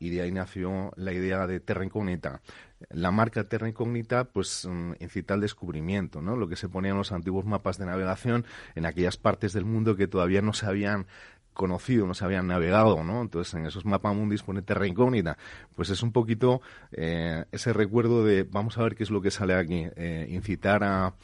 [0.00, 2.40] Y de ahí nació la idea de Terra Incógnita.
[2.88, 6.36] La marca Terra Incógnita, pues, mm, incita al descubrimiento, ¿no?
[6.36, 9.96] Lo que se ponía en los antiguos mapas de navegación en aquellas partes del mundo
[9.96, 11.06] que todavía no se habían
[11.52, 13.20] conocido, no se habían navegado, ¿no?
[13.20, 15.36] Entonces, en esos mapas mundis pone Terra Incógnita.
[15.76, 19.30] Pues es un poquito eh, ese recuerdo de vamos a ver qué es lo que
[19.30, 19.86] sale aquí.
[19.96, 21.14] eh, incitar a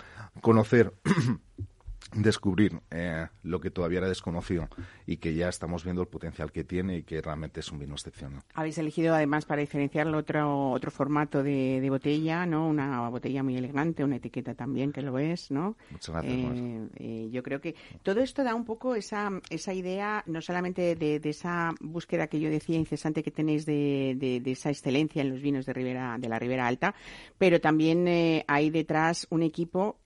[0.43, 0.93] conocer
[2.15, 4.69] descubrir eh, lo que todavía era desconocido
[5.07, 7.95] y que ya estamos viendo el potencial que tiene y que realmente es un vino
[7.95, 8.43] excepcional.
[8.55, 12.69] Habéis elegido además para diferenciarlo otro otro formato de, de botella, ¿no?
[12.69, 15.77] Una botella muy elegante, una etiqueta también que lo es, ¿no?
[15.91, 20.23] Muchas gracias, Eh, eh, yo creo que todo esto da un poco esa esa idea,
[20.27, 24.51] no solamente de, de esa búsqueda que yo decía incesante que tenéis de, de- de
[24.53, 26.95] esa excelencia en los vinos de Ribera de la Ribera Alta,
[27.39, 29.99] pero también eh, hay detrás un equipo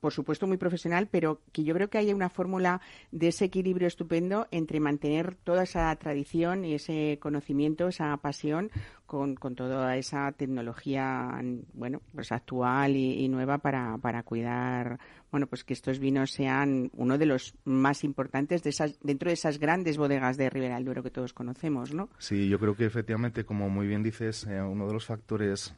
[0.00, 3.88] por supuesto muy profesional, pero que yo creo que hay una fórmula de ese equilibrio
[3.88, 8.70] estupendo entre mantener toda esa tradición y ese conocimiento, esa pasión
[9.06, 11.40] con, con toda esa tecnología
[11.72, 14.98] bueno pues actual y, y nueva para, para cuidar
[15.30, 19.34] bueno pues que estos vinos sean uno de los más importantes de esas dentro de
[19.34, 22.08] esas grandes bodegas de Ribera del Duero que todos conocemos, ¿no?
[22.18, 25.74] Sí, yo creo que efectivamente, como muy bien dices, eh, uno de los factores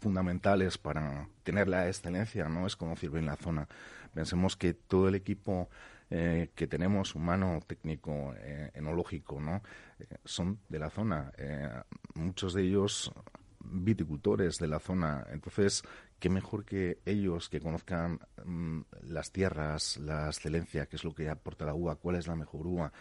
[0.00, 3.68] fundamentales para tener la excelencia no es conocer bien la zona.
[4.14, 5.68] Pensemos que todo el equipo
[6.10, 9.62] eh, que tenemos, humano, técnico, eh, enológico, ¿no?
[9.98, 11.30] Eh, son de la zona.
[11.38, 11.70] Eh,
[12.14, 13.12] muchos de ellos
[13.60, 15.26] viticultores de la zona.
[15.30, 15.82] Entonces,
[16.18, 21.28] qué mejor que ellos que conozcan mm, las tierras, la excelencia, qué es lo que
[21.28, 22.92] aporta la uva, cuál es la mejor uva.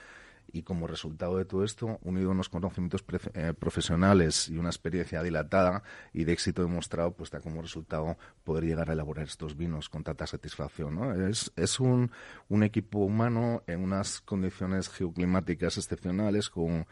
[0.51, 5.21] Y como resultado de todo esto, unido a unos conocimientos eh, profesionales y una experiencia
[5.23, 5.83] dilatada
[6.13, 10.03] y de éxito demostrado, pues da como resultado poder llegar a elaborar estos vinos con
[10.03, 10.95] tanta satisfacción.
[10.95, 11.27] ¿no?
[11.27, 12.11] Es, es un,
[12.47, 16.85] un equipo humano en unas condiciones geoclimáticas excepcionales, con,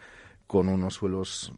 [0.46, 1.54] con unos suelos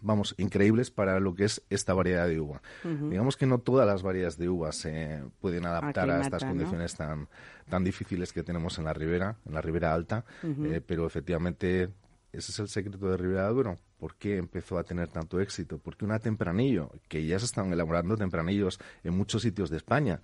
[0.00, 2.62] vamos, increíbles para lo que es esta variedad de uva.
[2.82, 7.28] Digamos que no todas las variedades de uvas se pueden adaptar a estas condiciones tan,
[7.68, 11.90] tan difíciles que tenemos en la ribera, en la ribera alta, eh, pero efectivamente
[12.32, 13.78] ese es el secreto de Ribera del Duero.
[13.98, 15.78] ¿Por qué empezó a tener tanto éxito?
[15.78, 20.20] Porque una tempranillo, que ya se están elaborando tempranillos en muchos sitios de España,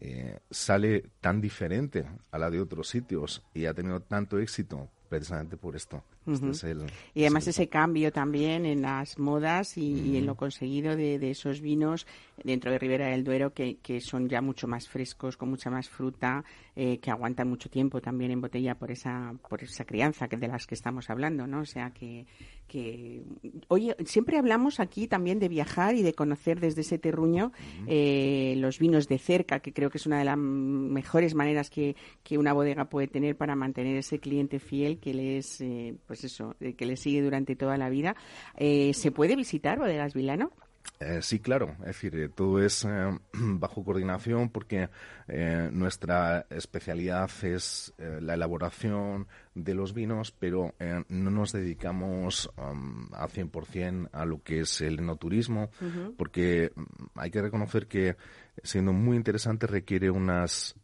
[0.00, 5.58] eh, sale tan diferente a la de otros sitios y ha tenido tanto éxito precisamente
[5.58, 6.02] por esto.
[6.26, 10.36] Este es el Y además ese cambio también en las modas y, y en lo
[10.36, 12.06] conseguido de, de esos vinos
[12.42, 15.90] dentro de Ribera del Duero que, que son ya mucho más frescos, con mucha más
[15.90, 16.44] fruta,
[16.74, 20.48] eh, que aguantan mucho tiempo también en botella por esa por esa crianza que de
[20.48, 21.60] las que estamos hablando, ¿no?
[21.60, 22.24] O sea que
[22.72, 23.22] que
[23.68, 27.52] oye siempre hablamos aquí también de viajar y de conocer desde ese terruño
[27.86, 31.96] eh, los vinos de cerca, que creo que es una de las mejores maneras que,
[32.22, 36.24] que una bodega puede tener para mantener ese cliente fiel que le es, eh, pues
[36.24, 38.16] eso, eh, que le sigue durante toda la vida.
[38.56, 40.52] Eh, ¿Se puede visitar Bodegas Vilano?
[41.00, 41.76] Eh, sí, claro.
[41.80, 44.88] Es decir, eh, todo es eh, bajo coordinación porque
[45.26, 52.50] eh, nuestra especialidad es eh, la elaboración de los vinos, pero eh, no nos dedicamos
[52.56, 55.70] um, al 100% a lo que es el enoturismo,
[56.16, 56.82] porque mm,
[57.16, 58.16] hay que reconocer que
[58.62, 60.74] siendo muy interesante requiere unas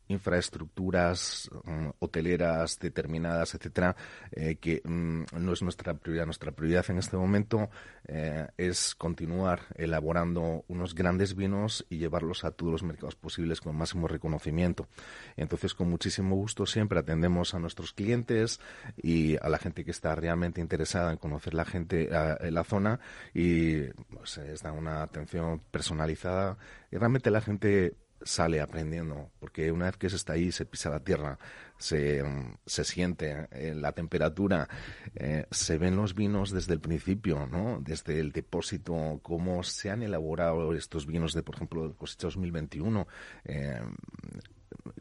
[0.53, 3.95] infraestructuras mm, hoteleras determinadas, etcétera,
[4.33, 6.25] eh, que mm, no es nuestra prioridad.
[6.25, 7.69] Nuestra prioridad en este momento
[8.07, 13.77] eh, es continuar elaborando unos grandes vinos y llevarlos a todos los mercados posibles con
[13.77, 14.89] máximo reconocimiento.
[15.37, 18.61] Entonces, con muchísimo gusto siempre atendemos a nuestros clientes
[18.97, 23.01] y a la gente que está realmente interesada en conocer la gente a- la zona
[23.35, 26.57] y pues, les da una atención personalizada
[26.91, 27.58] y realmente la gente
[28.21, 31.39] sale aprendiendo, porque una vez que se está ahí, se pisa la tierra,
[31.79, 34.69] se, mm, se siente eh, la temperatura,
[35.15, 37.79] eh, se ven los vinos desde el principio, ¿no?
[37.81, 43.07] Desde el depósito, cómo se han elaborado estos vinos de, por ejemplo, cosecha 2021,
[43.45, 43.81] eh,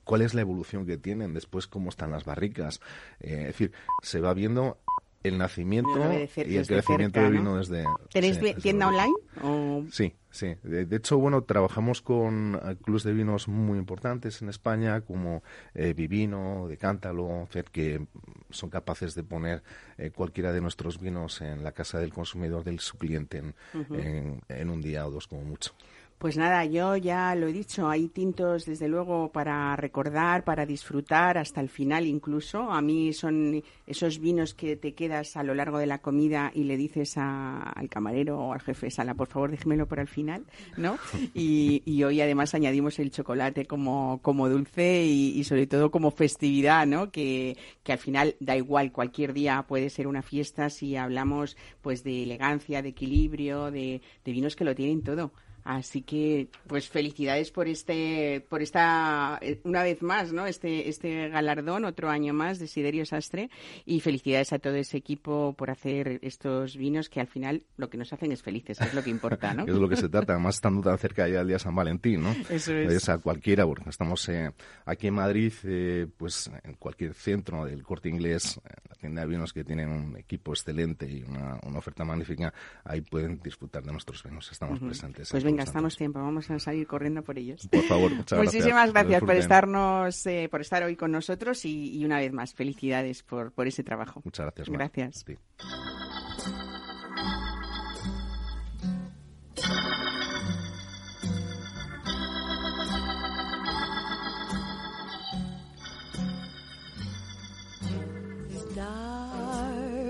[0.04, 2.80] cuál es la evolución que tienen, después cómo están las barricas.
[3.20, 3.72] Eh, es decir,
[4.04, 4.78] se va viendo
[5.24, 5.89] el nacimiento
[6.38, 7.39] y el crecimiento cerca, del ¿no?
[7.39, 7.84] vino desde...
[8.13, 9.15] ¿Tenéis sí, vi- desde tienda luego.
[9.41, 9.84] online?
[9.88, 9.91] O...
[9.91, 10.56] Sí, sí.
[10.63, 15.43] De, de hecho, bueno, trabajamos con eh, clubs de vinos muy importantes en España, como
[15.73, 18.06] eh, Vivino, Decántalo, Fed, que
[18.50, 19.63] son capaces de poner
[19.97, 23.56] eh, cualquiera de nuestros vinos en la casa del consumidor, del su cliente, en,
[24.00, 25.73] en- en un día o dos como mucho.
[26.19, 31.38] Pues nada, yo ya lo he dicho, hay tintos desde luego para recordar, para disfrutar
[31.38, 32.71] hasta el final incluso.
[32.71, 36.63] A mí son esos vinos que te quedas a lo largo de la comida y
[36.63, 40.43] le dices a- al camarero o al jefe sala, por favor déjemelo para el final,
[40.75, 40.97] ¿no?
[41.36, 46.10] Y, y hoy además añadimos el chocolate como, como dulce y, y sobre todo como
[46.10, 47.12] festividad, ¿no?
[47.12, 52.03] Que, que al final da igual, cualquier día puede ser una fiesta si hablamos pues
[52.03, 55.32] de elegancia, de equilibrio, de, de vinos que lo tienen todo.
[55.67, 60.47] Así que, pues felicidades por este, por esta, eh, una vez más, ¿no?
[60.47, 63.49] Este, este galardón, otro año más de Siderio Sastre,
[63.86, 67.97] y felicidades a todo ese equipo por hacer estos vinos que al final lo que
[67.97, 69.65] nos hacen es felices, es lo que importa, ¿no?
[69.67, 72.34] Es lo que se trata, además estando tan cerca ya del día San Valentín, ¿no?
[72.49, 72.93] Eso es.
[72.93, 74.53] Es a cualquiera, porque estamos eh,
[74.86, 79.51] aquí en Madrid, eh, pues en cualquier centro del corte inglés, la tienda de vinos
[79.51, 82.53] que tienen un equipo excelente y una, una oferta magnífica,
[82.86, 84.49] ahí pueden disfrutar de nuestros vinos.
[84.49, 85.30] Estamos presentes.
[85.30, 87.67] Pues en venga, estamos tiempo, vamos a salir corriendo por ellos.
[87.72, 92.06] Por favor, muchas Muchísimas gracias, por estarnos, eh, por estar hoy con nosotros y, y
[92.06, 94.22] una vez más, felicidades por, por ese trabajo.
[94.24, 94.70] Muchas gracias.
[94.70, 94.78] Mar.
[94.78, 95.26] Gracias.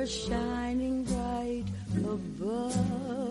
[0.08, 1.66] Shining bright
[1.98, 3.27] above.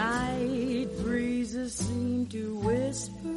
[0.00, 3.36] Night breezes seem to whisper,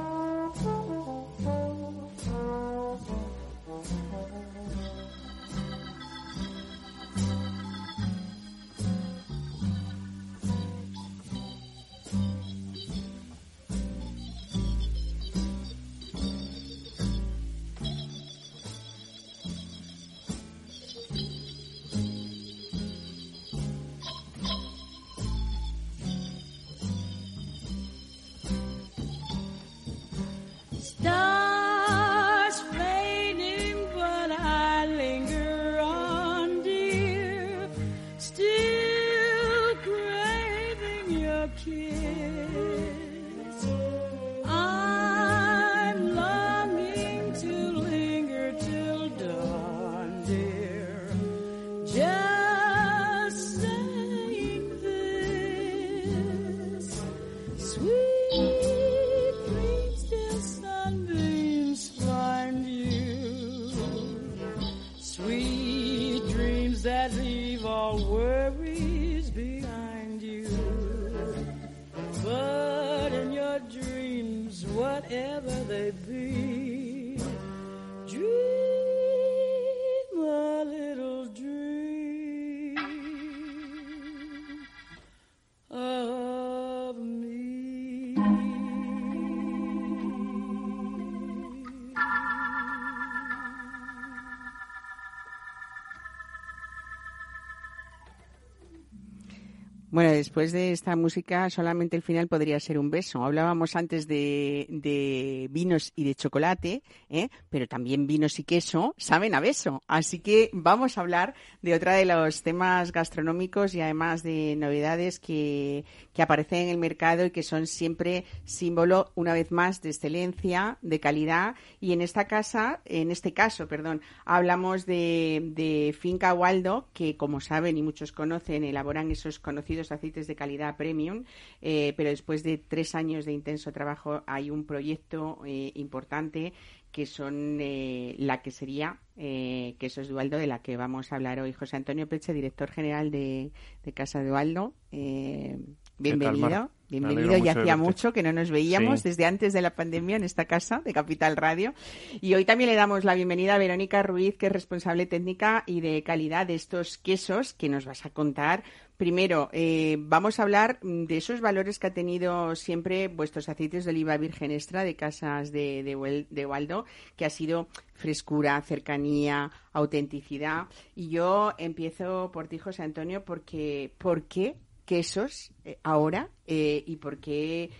[100.01, 103.23] Bueno, después de esta música, solamente el final podría ser un beso.
[103.23, 107.29] Hablábamos antes de, de vinos y de chocolate, ¿eh?
[107.51, 109.83] pero también vinos y queso saben a beso.
[109.87, 115.19] Así que vamos a hablar de otra de los temas gastronómicos y además de novedades
[115.19, 115.85] que,
[116.15, 120.79] que aparecen en el mercado y que son siempre símbolo, una vez más, de excelencia,
[120.81, 121.53] de calidad.
[121.79, 127.39] Y en esta casa, en este caso, perdón, hablamos de, de Finca Waldo, que como
[127.39, 131.23] saben y muchos conocen, elaboran esos conocidos aceites de calidad premium,
[131.61, 136.53] eh, pero después de tres años de intenso trabajo hay un proyecto eh, importante
[136.91, 141.39] que son eh, la que sería eh, Quesos Dualdo, de la que vamos a hablar
[141.39, 141.53] hoy.
[141.53, 143.51] José Antonio Peche, director general de,
[143.83, 144.73] de Casa Dualdo.
[144.91, 145.57] Eh,
[145.97, 146.69] bienvenido.
[146.89, 149.07] Bienvenido, ya hacía mucho que no nos veíamos Sí.
[149.07, 151.73] desde antes de la pandemia en esta casa de Capital Radio.
[152.19, 155.79] Y hoy también le damos la bienvenida a Verónica Ruiz, que es responsable técnica y
[155.79, 158.63] de calidad de estos quesos que nos vas a contar.
[159.01, 163.89] Primero, eh, vamos a hablar de esos valores que ha tenido siempre vuestros aceites de
[163.89, 166.85] oliva virgen extra de casas de, de, de Waldo,
[167.15, 170.67] que ha sido frescura, cercanía, autenticidad.
[170.93, 176.97] Y yo empiezo por ti, José Antonio, porque ¿por qué quesos eh, ahora eh, y
[176.97, 177.71] por qué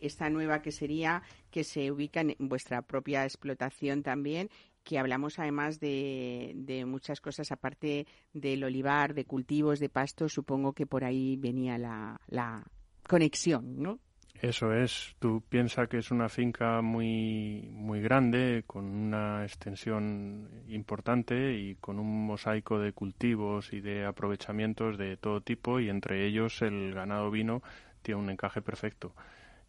[0.00, 4.48] esta nueva quesería que se ubica en vuestra propia explotación también
[4.86, 10.86] que hablamos además de, muchas cosas aparte del olivar, de cultivos, de pastos, supongo que
[10.86, 12.62] por ahí venía la, la
[13.02, 13.98] conexión, ¿no?
[14.40, 21.54] Eso es, tú piensas que es una finca muy, muy grande, con una extensión importante
[21.54, 26.62] y con un mosaico de cultivos y de aprovechamientos de todo tipo y entre ellos
[26.62, 27.62] el ganado vino
[28.02, 29.14] tiene un encaje perfecto.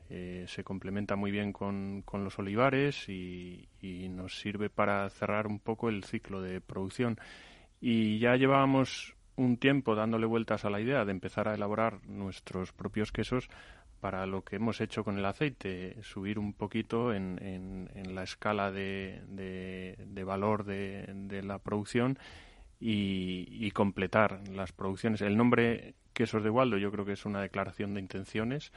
[0.10, 3.68] Eh, se complementa muy bien con, con los olivares y,
[4.10, 7.18] nos sirve para cerrar un poco el ciclo de producción.
[7.82, 12.72] Y ya llevábamos un tiempo dándole vueltas a la idea de empezar a elaborar nuestros
[12.74, 13.50] propios quesos
[14.00, 18.24] para lo que hemos hecho con el aceite, subir un poquito en, en- en la
[18.24, 22.18] escala de, de- de valor de, de la producción
[22.80, 25.22] y, y completar las producciones.
[25.22, 28.72] El nombre Quesos de Waldo yo creo que es una declaración de intenciones.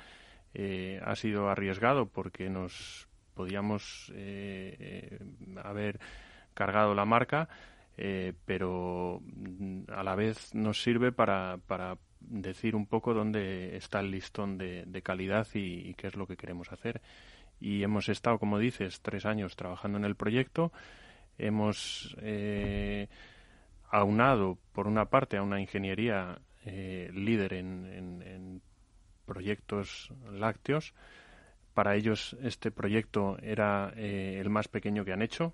[0.54, 5.18] Eh, ha sido arriesgado porque nos podíamos eh, eh,
[5.62, 6.00] haber
[6.54, 7.48] cargado la marca,
[7.96, 14.00] eh, pero mm, a la vez nos sirve para, para decir un poco dónde está
[14.00, 17.00] el listón de, calidad y, y qué es lo que queremos hacer.
[17.60, 20.72] Y hemos estado, como dices, tres años trabajando en el proyecto.
[21.38, 23.08] Hemos eh,
[23.90, 28.62] aunado, por una parte, a una ingeniería eh, líder en, en- en
[29.30, 30.92] proyectos lácteos.
[31.72, 35.52] Para ellos este proyecto era eh, el más pequeño que han hecho.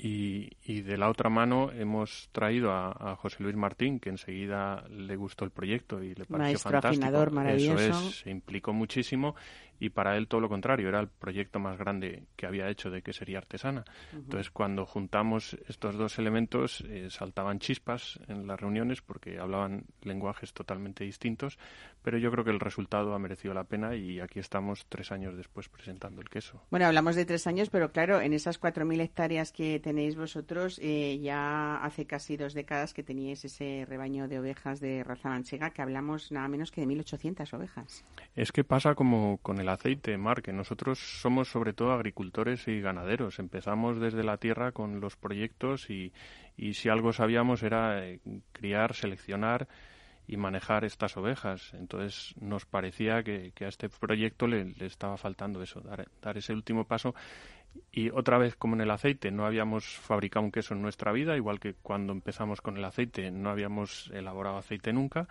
[0.00, 4.84] Y, y de la otra mano hemos traído a, a José Luis Martín, que enseguida
[4.90, 7.04] le gustó el proyecto y le pareció Maestro fantástico.
[7.04, 7.78] afinador maravilloso.
[7.78, 9.34] Eso es, se implicó muchísimo
[9.80, 13.02] y para él todo lo contrario, era el proyecto más grande que había hecho de
[13.02, 13.84] que sería artesana.
[14.12, 20.52] Entonces, cuando juntamos estos dos elementos, eh, saltaban chispas en las reuniones porque hablaban lenguajes
[20.52, 21.58] totalmente distintos,
[22.02, 25.36] pero yo creo que el resultado ha merecido la pena y aquí estamos tres años
[25.36, 26.62] después presentando el queso.
[26.70, 31.18] Bueno, hablamos de tres años, pero claro, en esas 4.000 hectáreas que tenéis vosotros, eh,
[31.20, 35.82] ya hace casi dos décadas que teníais ese rebaño de ovejas de raza manchega, que
[35.82, 38.04] hablamos nada menos que de 1.800 ovejas.
[38.34, 42.80] Es que pasa como con el aceite, Mar, que nosotros somos sobre todo agricultores y
[42.80, 43.38] ganaderos.
[43.38, 46.12] Empezamos desde la tierra con los proyectos y,
[46.56, 48.20] y si algo sabíamos era eh,
[48.52, 49.68] criar, seleccionar
[50.26, 51.72] y manejar estas ovejas.
[51.74, 56.36] Entonces nos parecía que, que a este proyecto le, le estaba faltando eso, dar, dar
[56.36, 57.14] ese último paso.
[57.92, 61.36] Y otra vez, como en el aceite, no habíamos fabricado un queso en nuestra vida,
[61.36, 65.28] igual que cuando empezamos con el aceite no habíamos elaborado aceite nunca.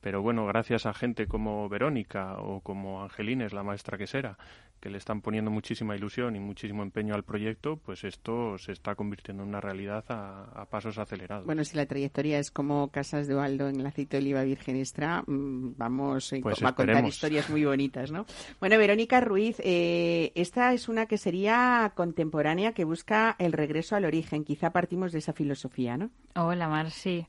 [0.00, 4.38] Pero bueno, gracias a gente como Verónica o como Angelines, la maestra quesera,
[4.80, 8.94] que le están poniendo muchísima ilusión y muchísimo empeño al proyecto, pues esto se está
[8.94, 11.44] convirtiendo en una realidad a, a pasos acelerados.
[11.46, 14.76] Bueno, si la trayectoria es como Casas de Waldo en el aceite de oliva virgen
[14.76, 18.24] extra, mm, vamos eh, Pues va a contar historias muy bonitas, ¿no?
[18.60, 24.04] Bueno, Verónica Ruiz, eh, esta es una que sería contemporánea que busca el regreso al
[24.04, 24.44] origen.
[24.44, 26.10] Quizá partimos de esa filosofía, ¿no?
[26.36, 27.26] Hola, Mar, sí.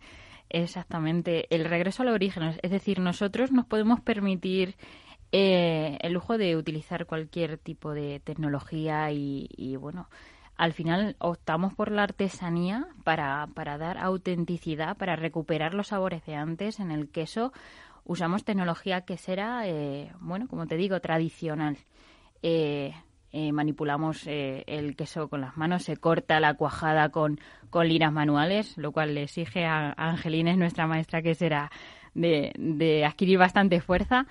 [0.50, 2.44] Exactamente, el regreso al origen.
[2.62, 4.76] Es decir, nosotros nos podemos permitir
[5.32, 10.10] eh, el lujo de utilizar cualquier tipo de tecnología y, y, bueno,
[10.58, 16.36] al final optamos por la artesanía para, para dar autenticidad, para recuperar los sabores de
[16.36, 17.54] antes en el queso.
[18.04, 21.78] Usamos tecnología quesera, eh, bueno, como te digo, tradicional.
[22.42, 22.96] Eh,
[23.32, 28.12] eh, manipulamos eh, el queso con las manos, se corta la cuajada con, con liras
[28.12, 31.72] manuales, lo cual le exige a Angelines, nuestra maestra quesera,
[32.14, 34.26] de, de adquirir bastante fuerza.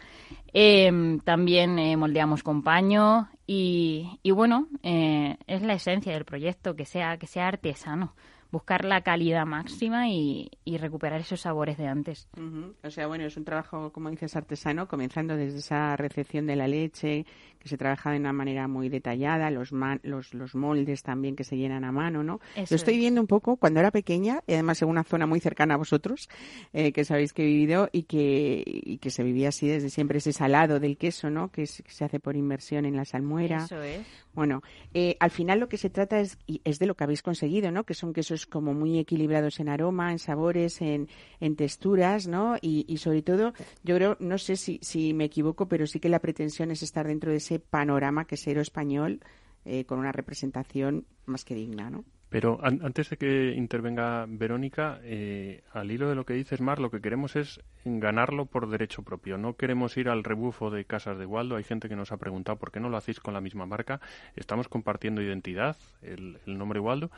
[0.52, 6.84] Eh, también eh, moldeamos con paño y, y bueno, es la esencia del proyecto, que
[6.84, 8.14] sea, que sea artesano,
[8.50, 12.28] buscar la calidad máxima y, y recuperar esos sabores de antes.
[12.36, 12.74] Ujú.
[12.82, 16.66] O sea, bueno, es un trabajo, como dices, artesano, comenzando desde esa recepción de la
[16.66, 17.26] leche,
[17.58, 21.44] que se trabaja de una manera muy detallada, los, ma- los, los moldes también que
[21.44, 22.40] se llenan a mano, ¿no?
[22.56, 23.00] Eso Lo estoy es.
[23.00, 26.28] viendo un poco cuando era pequeña, y además en una zona muy cercana a vosotros,
[26.72, 30.18] eh, que sabéis que he vivido y que, y que se vivía así desde siempre,
[30.18, 31.50] ese salado del queso, ¿no?
[31.50, 33.64] Que, es- que se hace por inmersión en la salmuera.
[33.64, 34.06] Eso es.
[34.34, 34.62] Bueno,
[34.94, 37.82] eh, al final lo que se trata es, es de lo que habéis conseguido, ¿no?
[37.84, 41.08] Que son quesos como muy equilibrados en aroma, en sabores, en,
[41.40, 42.56] en texturas, ¿no?
[42.60, 43.52] Y, y sobre todo,
[43.82, 47.06] yo creo, no sé si, si me equivoco, pero sí que la pretensión es estar
[47.08, 49.20] dentro de ese panorama quesero español
[49.64, 52.04] eh, con una representación más que digna, ¿no?
[52.30, 56.78] Pero an- antes de que intervenga Verónica, eh, al hilo de lo que dices, Mar,
[56.78, 59.38] lo que queremos es ganarlo por derecho propio.
[59.38, 61.56] No queremos ir al rebufo de Casas de Waldo.
[61.56, 64.00] Hay gente que nos ha preguntado por qué no lo hacéis con la misma marca.
[64.36, 67.10] Estamos compartiendo identidad, el, el nombre Waldo,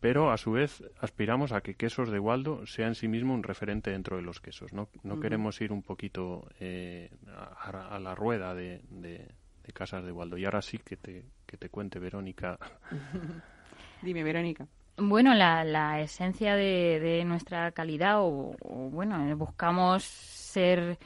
[0.00, 3.44] pero a su vez aspiramos a que Quesos de Waldo sea en sí mismo un
[3.44, 4.72] referente dentro de los quesos.
[4.72, 4.88] No,
[5.20, 9.28] queremos ir un poquito eh, a, a la rueda de, de-
[9.68, 10.36] de Casas de Waldo.
[10.38, 12.58] Y ahora sí que te, que te cuente, Verónica,
[14.02, 14.66] Dime, Verónica.
[14.96, 20.98] Bueno, la, la esencia de, de nuestra calidad, o, o, bueno, buscamos ser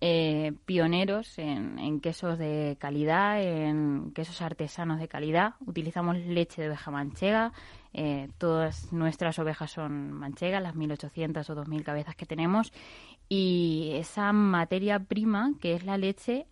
[0.00, 5.54] eh, pioneros en, en quesos de calidad, en quesos artesanos de calidad.
[5.66, 7.52] Utilizamos leche de oveja manchega.
[7.92, 12.72] eh, todas nuestras ovejas son manchegas, las 1800 o 2000 cabezas que tenemos.
[13.28, 16.46] Y esa materia prima, que es la leche,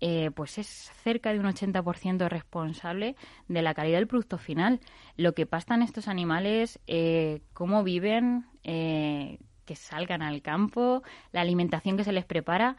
[0.00, 0.66] eh, pues es
[1.02, 3.16] cerca de un 80% responsable
[3.48, 4.80] de la calidad del producto final.
[5.16, 11.96] Lo que pastan estos animales, eh, cómo viven, eh, que salgan al campo, la alimentación
[11.96, 12.76] que se les prepara,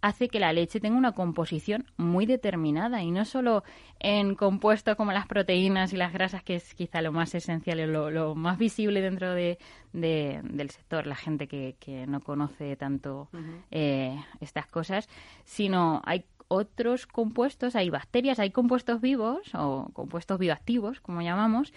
[0.00, 3.64] hace que la leche tenga una composición muy determinada y no solo
[4.00, 7.86] en compuestos como las proteínas y las grasas, que es quizá lo más esencial y
[7.86, 9.58] lo, lo más visible dentro de,
[9.94, 13.30] de- del sector, la gente que, que no conoce tanto
[13.70, 15.08] eh, estas cosas,
[15.44, 21.72] sino hay otros compuestos, hay bacterias, hay compuestos vivos o compuestos bioactivos, como llamamos,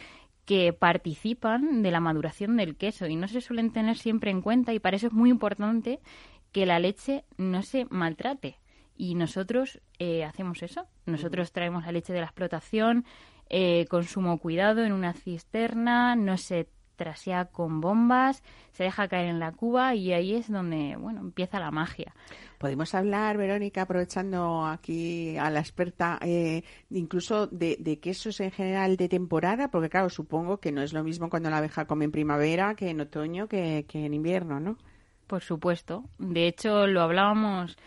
[0.45, 4.73] que participan de la maduración del queso y no se suelen tener siempre en cuenta
[4.73, 5.99] y para eso es muy importante
[6.51, 8.57] que la leche no se maltrate.
[8.95, 10.87] Y nosotros eh, hacemos eso.
[11.05, 13.05] Nosotros traemos la leche de la explotación
[13.49, 16.67] eh, con sumo cuidado en una cisterna, no se
[16.97, 18.43] trasea con bombas,
[18.73, 22.13] se deja caer en la cuba y ahí es donde, bueno, empieza la magia.
[22.57, 28.97] Podemos hablar, Verónica, aprovechando aquí a la experta, eh, incluso de, de quesos en general
[28.97, 32.11] de temporada, porque claro, supongo que no es lo mismo cuando la abeja come en
[32.11, 34.77] primavera que en otoño que, que en invierno, ¿no?
[35.27, 36.03] Por supuesto.
[36.17, 37.77] De hecho, lo hablábamos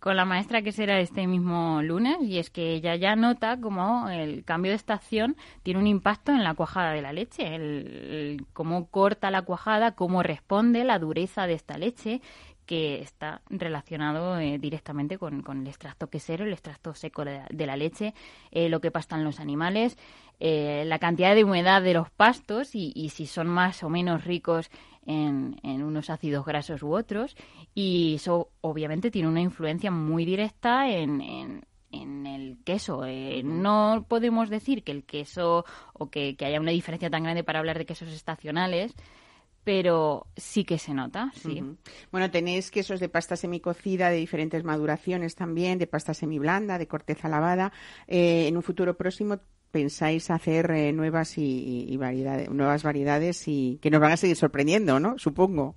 [0.00, 4.08] con la maestra que será este mismo lunes y es que ella ya nota como
[4.08, 8.46] el cambio de estación tiene un impacto en la cuajada de la leche, el, el
[8.52, 12.22] cómo corta la cuajada, cómo responde la dureza de esta leche
[12.70, 17.66] que está relacionado eh, directamente con, con el extracto quesero, el extracto seco de, de
[17.66, 18.14] la leche,
[18.52, 19.98] eh, lo que pastan los animales,
[20.38, 24.24] eh, la cantidad de humedad de los pastos y, y si son más o menos
[24.24, 24.70] ricos
[25.06, 27.36] en, unos ácidos grasos u otros.
[27.74, 33.04] Y eso obviamente tiene una influencia muy directa en, en- en el queso.
[33.04, 37.42] Eh, no podemos decir que el queso o que, que haya una diferencia tan grande
[37.42, 38.94] para hablar de quesos estacionales,
[39.64, 41.62] pero sí que se nota, sí.
[42.10, 47.28] Bueno, tenéis quesos de pasta semicocida de diferentes maduraciones también, de pasta semiblanda, de corteza
[47.28, 47.72] lavada.
[48.06, 49.38] Eh, en un futuro próximo
[49.70, 54.36] pensáis hacer eh, nuevas y, y variedades, nuevas variedades y que nos van a seguir
[54.36, 55.18] sorprendiendo, ¿no?
[55.18, 55.74] Supongo.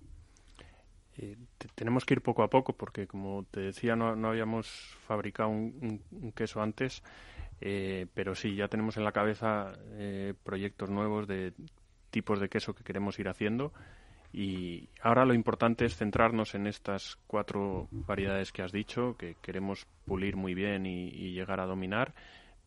[1.17, 4.67] Eh, te- tenemos que ir poco a poco porque, como te decía, no, no habíamos
[5.07, 6.01] fabricado un,
[6.35, 7.03] queso antes,
[7.61, 9.73] eh, pero sí, ya tenemos en la cabeza
[10.43, 11.53] proyectos nuevos de
[12.09, 13.73] tipos de queso que queremos ir haciendo
[14.33, 19.85] y ahora lo importante es centrarnos en estas cuatro variedades que has dicho, que queremos
[20.05, 22.13] pulir muy bien y llegar a dominar.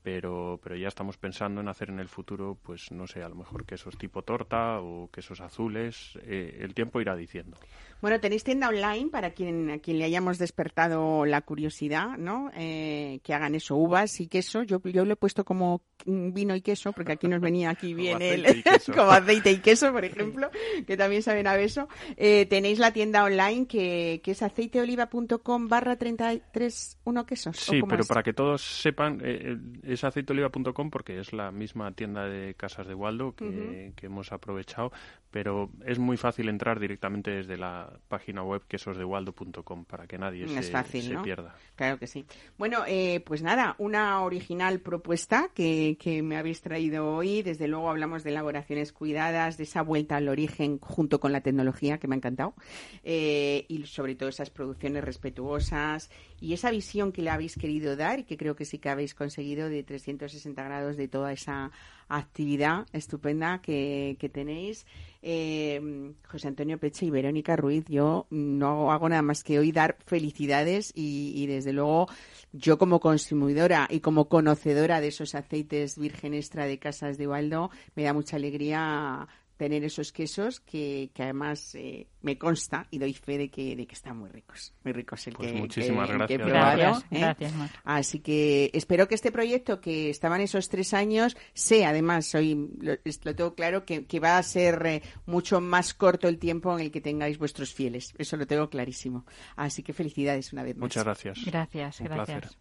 [0.07, 3.35] Pero, pero ya estamos pensando en hacer en el futuro, pues no sé, a lo
[3.35, 6.17] mejor quesos tipo torta o quesos azules.
[6.23, 7.59] eh, el tiempo irá diciendo.
[8.03, 12.51] Bueno, tenéis tienda online para quien a quien le hayamos despertado la curiosidad, ¿no?
[12.55, 14.63] Eh, que hagan eso, uvas y queso.
[14.63, 18.21] Yo, yo lo he puesto como vino y queso, porque aquí nos venía aquí bien
[18.23, 18.45] el
[18.95, 20.51] como aceite y queso, por ejemplo,
[20.87, 21.89] que también saben a beso.
[22.17, 27.57] Eh, tenéis la tienda online que, que es aceiteoliva.com barra 33 uno quesos.
[27.57, 28.09] ¿o Sí, pero es?
[28.09, 32.87] para que todos sepan, eh, eh, es aceiteoliva.com porque es la misma tienda de Casas
[32.87, 34.93] de Waldo que, que hemos aprovechado,
[35.31, 40.67] pero es muy fácil entrar directamente desde la página web quesosdewaldo.com para que nadie Es
[40.67, 41.23] se, fácil, se ¿no?
[41.23, 41.55] pierda.
[41.75, 42.25] Claro que sí.
[42.59, 47.43] Bueno, eh, pues nada, una original propuesta que, que me habéis traído hoy.
[47.43, 51.99] Desde luego hablamos de elaboraciones cuidadas, de esa vuelta al origen junto con la tecnología
[51.99, 52.55] que me ha encantado.
[53.03, 56.11] Eh, y sobre todo esas producciones respetuosas
[56.41, 59.15] y esa visión que le habéis querido dar y que creo que sí que habéis
[59.15, 61.71] conseguido de 360 grados de toda esa
[62.09, 64.87] actividad estupenda que, que tenéis.
[65.23, 69.97] Eh, José Antonio Peche y Verónica Ruiz, yo no hago nada más que hoy dar
[70.07, 72.09] felicidades y, y desde luego
[72.53, 77.71] yo como consumidora y como conocedora de esos aceites virgen extra de Casas de Waldo,
[77.95, 79.27] me da mucha alegría
[79.57, 83.87] tener esos quesos que, que además eh, me consta y doy fe de que, de
[83.87, 84.75] que están muy ricos.
[84.85, 86.41] Muy ricos el Pues que, muchísimas que- que gracias.
[86.43, 87.19] probado, Gracias, ¿eh?
[87.21, 87.71] gracias, Mar.
[87.85, 92.97] Así que espero que este proyecto que estaban esos tres años sea, además, hoy lo,
[93.35, 96.91] tengo claro, que, que va a ser eh, mucho más corto el tiempo en el
[96.91, 98.13] que tengáis vuestros fieles.
[98.19, 99.25] Eso lo tengo clarísimo.
[99.57, 100.83] Así que felicidades una vez más.
[100.83, 101.39] Muchas gracias.
[101.45, 102.57] Gracias, Un gracias.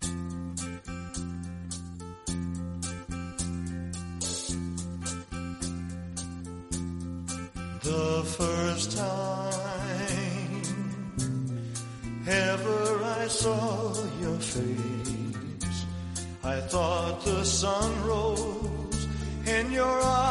[0.00, 0.75] placer.
[7.86, 9.52] The first time
[12.26, 15.86] ever I saw your face,
[16.42, 19.06] I thought the sun rose
[19.46, 20.25] in your eyes,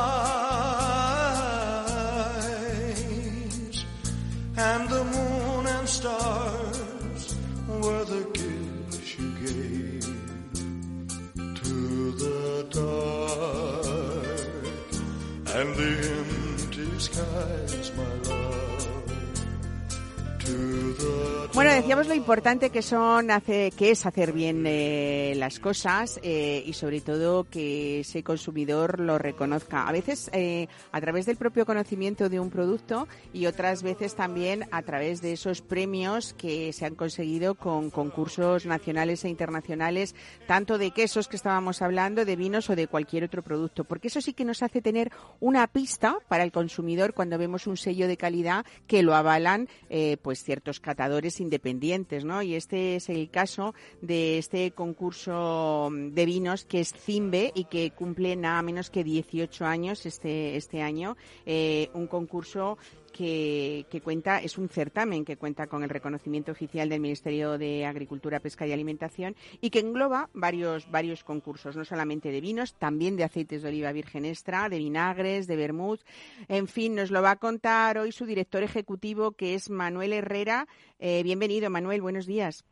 [21.56, 26.62] Bueno, decíamos lo importante que son hace, que es hacer bien eh, las cosas eh,
[26.66, 29.88] y sobre todo que ese consumidor lo reconozca.
[29.88, 34.66] A veces eh, a través del propio conocimiento de un producto y otras veces también
[34.72, 40.14] a través de esos premios que se han conseguido con concursos nacionales e internacionales,
[40.48, 43.86] tanto de quesos que estábamos hablando, de vinos o de cualquier otro producto.
[43.86, 47.78] Porque eso sí que nos hace tener una pista para el consumidor cuando vemos un
[47.78, 52.42] sello de calidad que lo avalan eh, pues ciertos catadores independientes, ¿no?
[52.42, 57.92] Y este es el caso de este concurso de vinos que es Cimbe y que
[57.92, 61.16] cumple nada menos que 18 años este este año,
[61.46, 62.78] Eh, un concurso
[63.16, 68.42] que, cuenta, es un certamen que cuenta con el reconocimiento oficial del Ministerio de Agricultura,
[68.42, 73.24] Pesca y Alimentación y que engloba varios, varios concursos, no solamente de vinos, también de
[73.24, 76.02] aceites de oliva virgen extra, de vinagres, de vermouth.
[76.50, 80.68] En fin, nos lo va a contar hoy su director ejecutivo, que es Manuel Herrera.
[81.00, 82.66] Eh, bienvenido, Manuel, buenos días.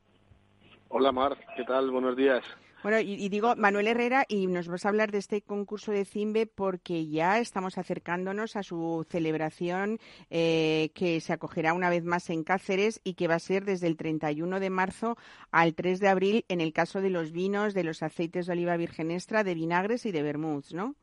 [0.89, 1.89] Hola Mar, ¿qué tal?
[1.89, 2.43] Buenos días.
[2.83, 6.47] Bueno, y, digo Manuel Herrera y nos vas a hablar de este concurso de Cimbe
[6.47, 12.43] porque ya estamos acercándonos a su celebración eh, que se acogerá una vez más en
[12.43, 15.15] Cáceres y que va a ser desde el 31 de marzo
[15.49, 18.75] al 3 de abril en el caso de los vinos, de los aceites de oliva
[18.75, 20.95] virgen extra, de vinagres y de vermouths, ¿no?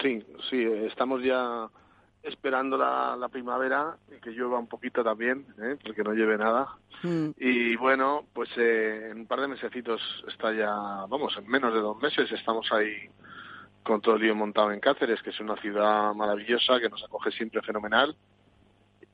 [0.00, 1.68] Sí, sí, estamos ya
[2.26, 5.76] esperando la, la primavera y que llueva un poquito también, ¿eh?
[5.82, 6.68] porque no lleve nada.
[7.02, 7.30] Mm.
[7.38, 10.70] Y bueno, pues eh, en un par de mesecitos está ya,
[11.08, 13.08] vamos, en menos de dos meses estamos ahí
[13.82, 17.30] con todo el lío montado en Cáceres, que es una ciudad maravillosa, que nos acoge
[17.30, 18.16] siempre fenomenal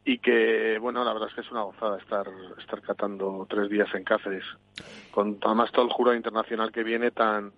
[0.05, 2.27] y que, bueno, la verdad es que es una gozada estar,
[2.59, 4.45] estar catando tres días en Cáceres,
[5.13, 7.53] con además todo el jurado internacional que viene tan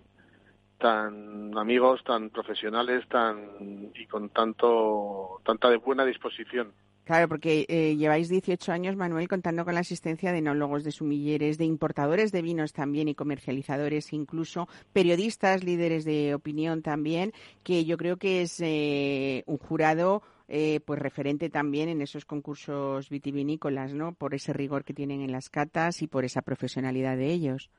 [0.77, 6.73] tan amigos, tan profesionales, tan y con tanto tanta de buena disposición.
[7.05, 11.59] Claro, porque eh, lleváis 18 años, Manuel, contando con la asistencia de enólogos, de sumilleres,
[11.59, 17.97] de importadores de vinos también y comercializadores incluso, periodistas, líderes de opinión también, que yo
[17.97, 24.13] creo que es eh, un jurado eh, pues referente también en esos concursos vitivinícolas, ¿no?
[24.13, 27.69] Por ese rigor que tienen en las catas y por esa profesionalidad de ellos.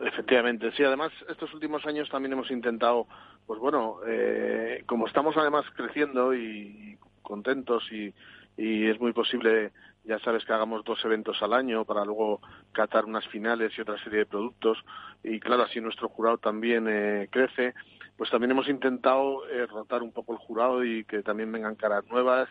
[0.00, 0.84] Efectivamente, sí.
[0.84, 3.06] Además, estos últimos años también hemos intentado,
[3.46, 8.12] pues bueno, eh, como estamos además creciendo y contentos y,
[8.56, 9.72] y es muy posible,
[10.04, 12.40] ya sabes que hagamos dos eventos al año para luego
[12.72, 14.78] catar unas finales y otra serie de productos
[15.22, 17.74] y claro, así nuestro jurado también eh, crece,
[18.16, 22.04] pues también hemos intentado eh, rotar un poco el jurado y que también vengan caras
[22.06, 22.48] nuevas,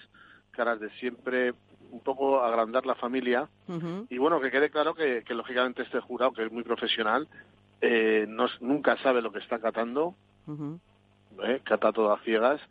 [0.52, 1.54] caras de siempre,
[1.92, 3.48] un poco agrandar la familia
[4.10, 7.28] y bueno, que quede claro que, que lógicamente este jurado, que es muy profesional,
[7.82, 10.16] eh, no, nunca sabe lo que está catando,
[10.48, 10.80] Ujú.
[11.44, 11.62] ¿eh?
[11.64, 12.62] cata todo a ciegas.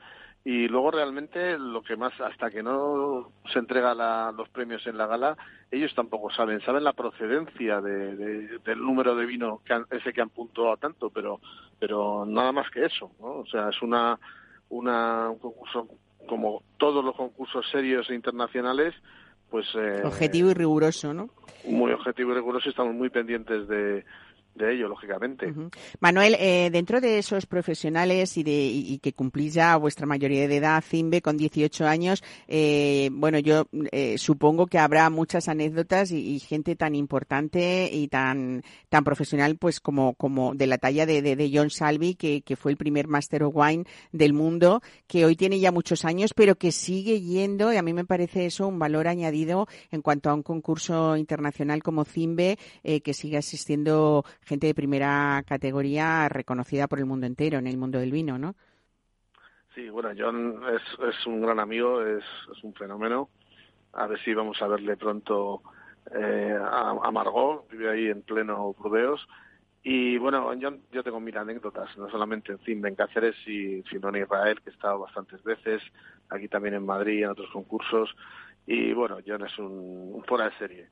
[0.47, 4.99] Y luego realmente lo que más, hasta que no se entrega la- los premios en
[4.99, 5.39] la gala,
[5.71, 10.13] ellos tampoco saben, saben la procedencia de, de- del número de vino que han- ese
[10.13, 11.41] que han puntuado tanto, pero,
[11.81, 13.27] pero nada más que eso, ¿no?
[13.39, 14.19] O sea, es una,
[14.69, 15.89] una, un concurso
[16.27, 18.95] como todos los concursos serios e internacionales,
[19.51, 21.31] pues eh, Objetivo y riguroso, ¿no?
[21.67, 24.05] muy objetivo y riguroso y estamos muy pendientes de,
[24.55, 25.53] de ello, lógicamente.
[26.01, 30.57] Manuel, eh, dentro de esos profesionales y, de, y, que cumplís ya vuestra mayoría de
[30.57, 36.39] edad, Zimbe, con 18 años, eh, bueno, yo eh, supongo que habrá muchas anécdotas y,
[36.39, 41.51] gente tan importante y tan, tan profesional, pues como, como de la talla de, de,
[41.53, 45.59] John Salvi, que, que fue el primer Master of Wine del mundo, que hoy tiene
[45.59, 49.09] ya muchos años, pero que sigue yendo, y a mí me parece eso un valor
[49.09, 54.75] añadido en cuanto a un concurso internacional como Zimbe, eh, que sigue asistiendo gente de
[54.75, 58.55] primera categoría reconocida por el mundo entero en el mundo del vino, ¿no?
[59.75, 62.25] Sí, bueno, John es, es un gran amigo, es,
[62.57, 63.29] es un fenómeno.
[63.93, 65.63] A ver si vamos a verle pronto
[66.15, 69.27] eh, a, a Margot, vive ahí en pleno Burdeos.
[69.83, 74.09] Y bueno, John, yo tengo mil anécdotas, no solamente en Zimbe, en Cáceres, y, sino
[74.09, 75.83] en Israel, que he estado bastantes veces,
[76.31, 78.15] aquí también en Madrid, en otros concursos.
[78.67, 80.89] Y bueno, John es un, un fuera de serie.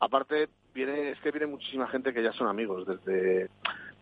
[0.00, 3.48] Aparte, viene, es que viene muchísima gente que ya son amigos desde...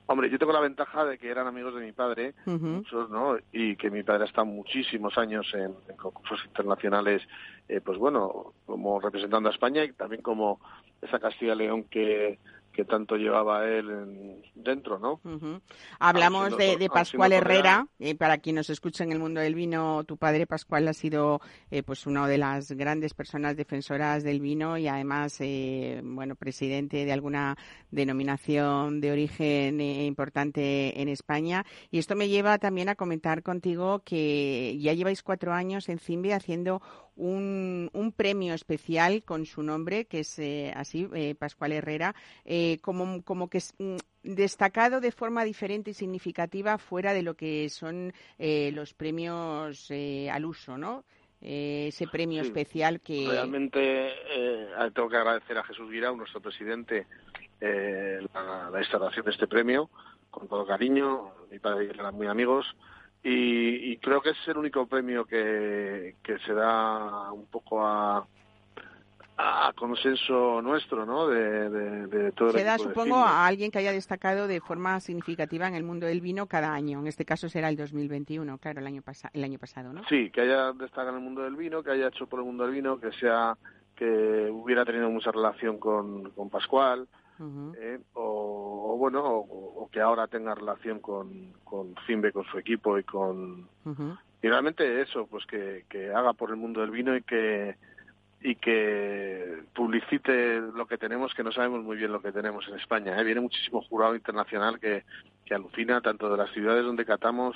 [0.06, 2.66] Hombre, yo tengo la ventaja de que eran amigos de mi padre, Ujú.
[2.66, 3.36] muchos, ¿no?
[3.52, 7.22] Y que mi padre ha estado muchísimos años en, en concursos internacionales,
[7.68, 10.58] eh, pues bueno, como representando a España y también como
[11.00, 12.40] esa Castilla y León que,
[12.72, 15.20] que tanto llevaba él en- dentro, ¿no?
[15.98, 17.86] Hablamos siendo de, de Pascual Herrera.
[17.98, 21.40] eh, para quien nos escucha en el mundo del vino, tu padre Pascual ha sido
[21.70, 27.04] eh, pues una de las grandes personas defensoras del vino y además eh, bueno presidente
[27.04, 27.56] de alguna
[27.90, 31.64] denominación de origen eh, importante en España.
[31.90, 36.34] Y esto me lleva también a comentar contigo que ya lleváis cuatro años en Zimbe
[36.34, 36.82] haciendo
[37.20, 42.14] un, un premio especial con su nombre, que es eh, así, eh, Pascual Herrera,
[42.44, 47.34] eh, como, como que es mm, destacado de forma diferente y significativa fuera de lo
[47.34, 51.04] que son eh, los premios eh, al uso, ¿no?
[51.42, 53.26] Ese premio Sí, especial que...
[53.26, 57.06] Realmente eh, tengo que agradecer a Jesús Guirao, nuestro presidente,
[57.60, 59.88] la, la instalación de este premio,
[60.30, 61.32] con todo cariño.
[61.50, 62.66] Mi padre y eran muy amigos.
[63.22, 68.26] Y, y creo que es el único premio que, que se da un poco a,
[69.36, 71.28] a consenso nuestro, ¿no?
[71.28, 75.00] De, de, de todo el Se da, supongo, a alguien que haya destacado de forma
[75.00, 77.00] significativa en el mundo del vino cada año.
[77.00, 80.02] En este caso será el 2021, claro, el año, pasa el año pasado, ¿no?
[80.08, 82.64] Sí, que haya destacado en el mundo del vino, que haya hecho por el mundo
[82.64, 83.56] del vino, que sea
[83.96, 87.06] que hubiera tenido mucha relación con, con Pascual,
[87.78, 92.58] Eh, o, o bueno, o, o que ahora tenga relación con, con Zimbe, con su
[92.58, 93.66] equipo y con
[94.42, 97.76] y realmente eso, pues que, que haga por el mundo del vino y que
[98.42, 102.78] y que publicite lo que tenemos, que no sabemos muy bien lo que tenemos en
[102.78, 103.18] España.
[103.20, 103.24] ¿eh?
[103.24, 105.04] Viene muchísimo jurado internacional que,
[105.44, 107.54] que alucina tanto de las ciudades donde catamos,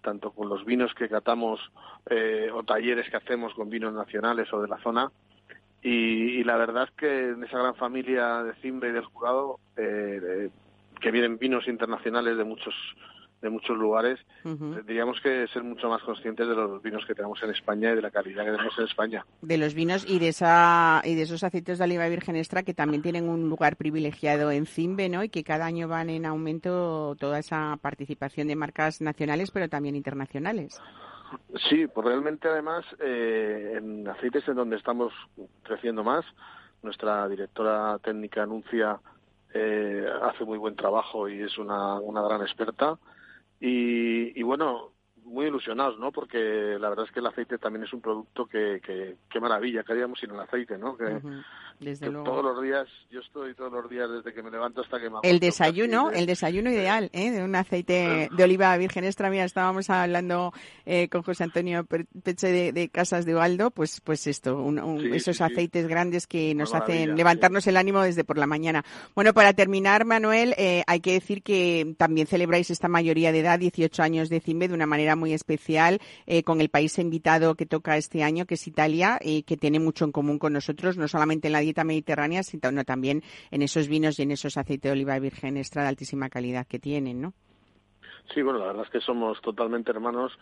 [0.00, 1.60] tanto con los vinos que catamos
[2.08, 5.10] eh, o talleres que hacemos con vinos nacionales o de la zona.
[5.84, 9.60] Y, y la verdad es que en esa gran familia de Zimbe y del jurado,
[9.76, 10.50] eh, eh,
[10.98, 12.74] que vienen vinos internacionales de muchos
[13.42, 17.50] de muchos lugares, tendríamos que ser mucho más conscientes de los vinos que tenemos en
[17.50, 19.26] España y de la calidad que tenemos en España.
[19.42, 22.72] de los vinos y de esa y de esos aceites de oliva virgen extra que
[22.72, 25.22] también tienen un lugar privilegiado en Zimbe, ¿no?
[25.22, 29.94] Y que cada año van en aumento toda esa participación de marcas nacionales, pero también
[29.94, 30.80] internacionales.
[31.68, 35.12] Sí, pues realmente además eh, en aceites en donde estamos
[35.62, 36.24] creciendo más,
[36.82, 38.98] nuestra directora técnica anuncia
[39.52, 42.98] eh, hace muy buen trabajo y es una, una gran experta.
[43.60, 46.12] Y, y bueno, muy ilusionados, ¿no?
[46.12, 48.80] Porque la verdad es que el aceite también es un producto que,
[49.28, 50.96] que, maravilla, que haríamos sin el aceite, ¿no?
[50.96, 51.20] Que,
[51.80, 52.24] Desde luego.
[52.24, 55.16] todos los días, yo estoy todos los días desde que me levanto hasta que me
[55.22, 57.30] El desayuno, el desayuno ideal, ¿eh?
[57.30, 59.28] De un aceite de oliva virgen extra.
[59.30, 60.52] Mira, estábamos hablando
[60.86, 61.84] eh, con José Antonio
[62.22, 65.52] Peche de, de Casas de Ubaldo, pues, pues esto, un- un- Sí, esos sí, sí.
[65.52, 68.84] aceites grandes que nos hacen levantarnos el ánimo desde por la mañana.
[69.14, 73.58] Bueno, para terminar, Manuel, eh, hay que decir que también celebráis esta mayoría de edad,
[73.58, 77.66] 18 años de CIMBE, de una manera muy especial, eh, con el país invitado que
[77.66, 81.08] toca este año, que es Italia, y que tiene mucho en común con nosotros, no
[81.08, 84.92] solamente en la dieta mediterránea, sino también en esos vinos y en esos aceites de
[84.92, 87.32] oliva virgen extra de altísima calidad que tienen, ¿no?
[88.32, 90.32] Sí, bueno, la verdad es que somos totalmente hermanos.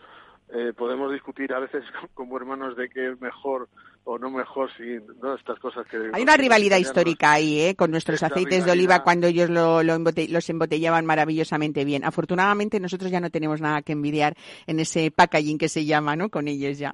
[0.53, 3.69] eh, podemos discutir a veces como hermanos de qué es mejor
[4.05, 5.97] o no mejor, si no estas cosas que...
[6.11, 7.75] Hay una rivalidad histórica ahí, ¿eh?
[7.75, 12.03] Con nuestros aceites de oliva cuando ellos lo, lo embote- los embotellaban maravillosamente bien.
[12.03, 14.35] Afortunadamente nosotros ya no tenemos nada que envidiar
[14.67, 16.27] en ese packaging que se llama, ¿no?
[16.29, 16.93] Con ellos ya.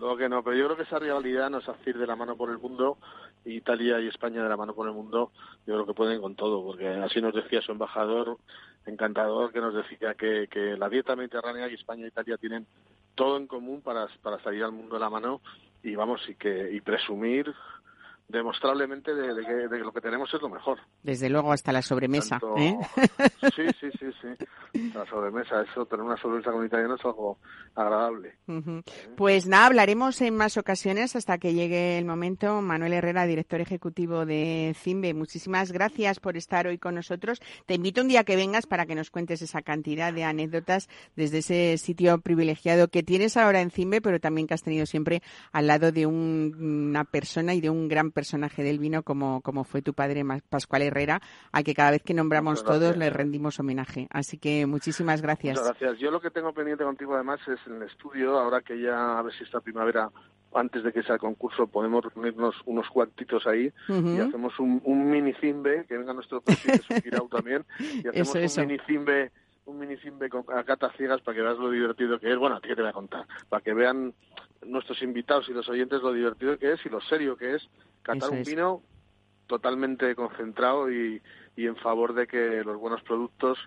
[0.00, 2.34] Lo que no, pero yo creo que esa rivalidad nos hace ir de la mano
[2.34, 2.96] por el mundo,
[3.54, 5.32] Italia y España de la mano por el mundo,
[5.66, 8.38] yo creo que pueden con todo, porque así nos decía su embajador,
[8.86, 12.66] encantador, que nos decía que, que la dieta mediterránea y España e Italia tienen
[13.14, 15.40] todo en común para, para salir al mundo de la mano
[15.82, 17.54] y vamos, y que y presumir
[18.28, 20.78] demostrablemente de, de que, de que lo que tenemos es lo mejor.
[21.02, 22.76] Desde luego hasta la sobremesa, Tanto- ¿eh?
[23.56, 24.88] Sí, sí, sí, sí.
[24.94, 27.38] La sobremesa, eso, tener una sobremesa con italiano es algo
[27.74, 28.34] agradable.
[28.46, 28.82] Ujú.
[29.16, 32.60] Pues nada, hablaremos en más ocasiones hasta que llegue el momento.
[32.60, 37.40] Manuel Herrera, director ejecutivo de CIMBE, muchísimas gracias por estar hoy con nosotros.
[37.66, 41.38] Te invito un día que vengas para que nos cuentes esa cantidad de anécdotas desde
[41.38, 45.22] ese sitio privilegiado que tienes ahora en CIMBE, pero también que has tenido siempre
[45.52, 46.54] al lado de un-
[46.88, 50.82] una persona y de un gran personaje del vino como, como fue tu padre Pascual
[50.82, 51.20] Herrera,
[51.52, 54.08] al que cada vez que nombramos todos le rendimos homenaje.
[54.10, 55.56] Así que muchísimas gracias.
[55.56, 56.00] Muchas gracias.
[56.00, 59.22] Yo lo que tengo pendiente contigo además es en el estudio, ahora que ya a
[59.22, 60.10] ver si esta primavera,
[60.52, 65.08] antes de que sea el concurso, podemos reunirnos unos cuantitos ahí y hacemos un, un
[65.08, 68.60] mini cimbe, que venga nuestro presidente Sukirau también, y hacemos Eso, eso.
[68.62, 69.30] un mini cimbe
[69.66, 72.38] un mini cimbe con a catas ciegas para que veas lo divertido que es.
[72.38, 73.26] Bueno, a ti que te voy a contar.
[73.50, 74.14] Para que vean
[74.66, 77.68] nuestros invitados y los oyentes lo divertido que es y lo serio que es
[78.14, 78.48] catar Eso un es.
[78.48, 78.82] vino
[79.46, 81.22] totalmente concentrado y,
[81.56, 83.58] y en favor de que los buenos productos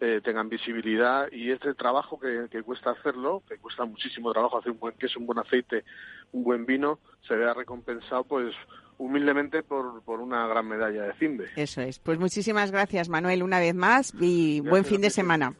[0.00, 4.72] eh, tengan visibilidad y este trabajo que, que cuesta hacerlo, que cuesta muchísimo trabajo hacer
[4.72, 5.84] un buen queso, un buen aceite,
[6.32, 8.54] un buen vino, se vea recompensado pues
[8.98, 11.48] humildemente por, por una gran medalla de Cimbe.
[11.56, 11.98] Eso es.
[11.98, 15.54] Pues muchísimas gracias, Manuel, una vez más y buen fin de semana.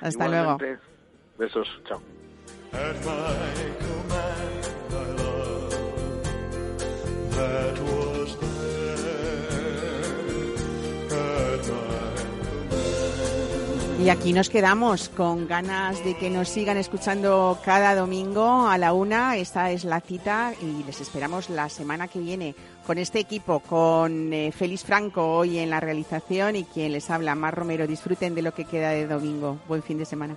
[0.00, 0.58] Hasta luego.
[1.38, 2.02] Besos, chao.
[14.02, 18.92] Y aquí nos quedamos con ganas de que nos sigan escuchando cada domingo a la
[18.92, 19.36] una.
[19.36, 24.32] Esta es la cita y les esperamos la semana que viene con este equipo, con
[24.32, 27.86] eh, Félix Franco hoy en la realización y quien les habla, Mar Romero.
[27.86, 29.60] Disfruten de lo que queda de domingo.
[29.68, 30.36] Buen fin de semana.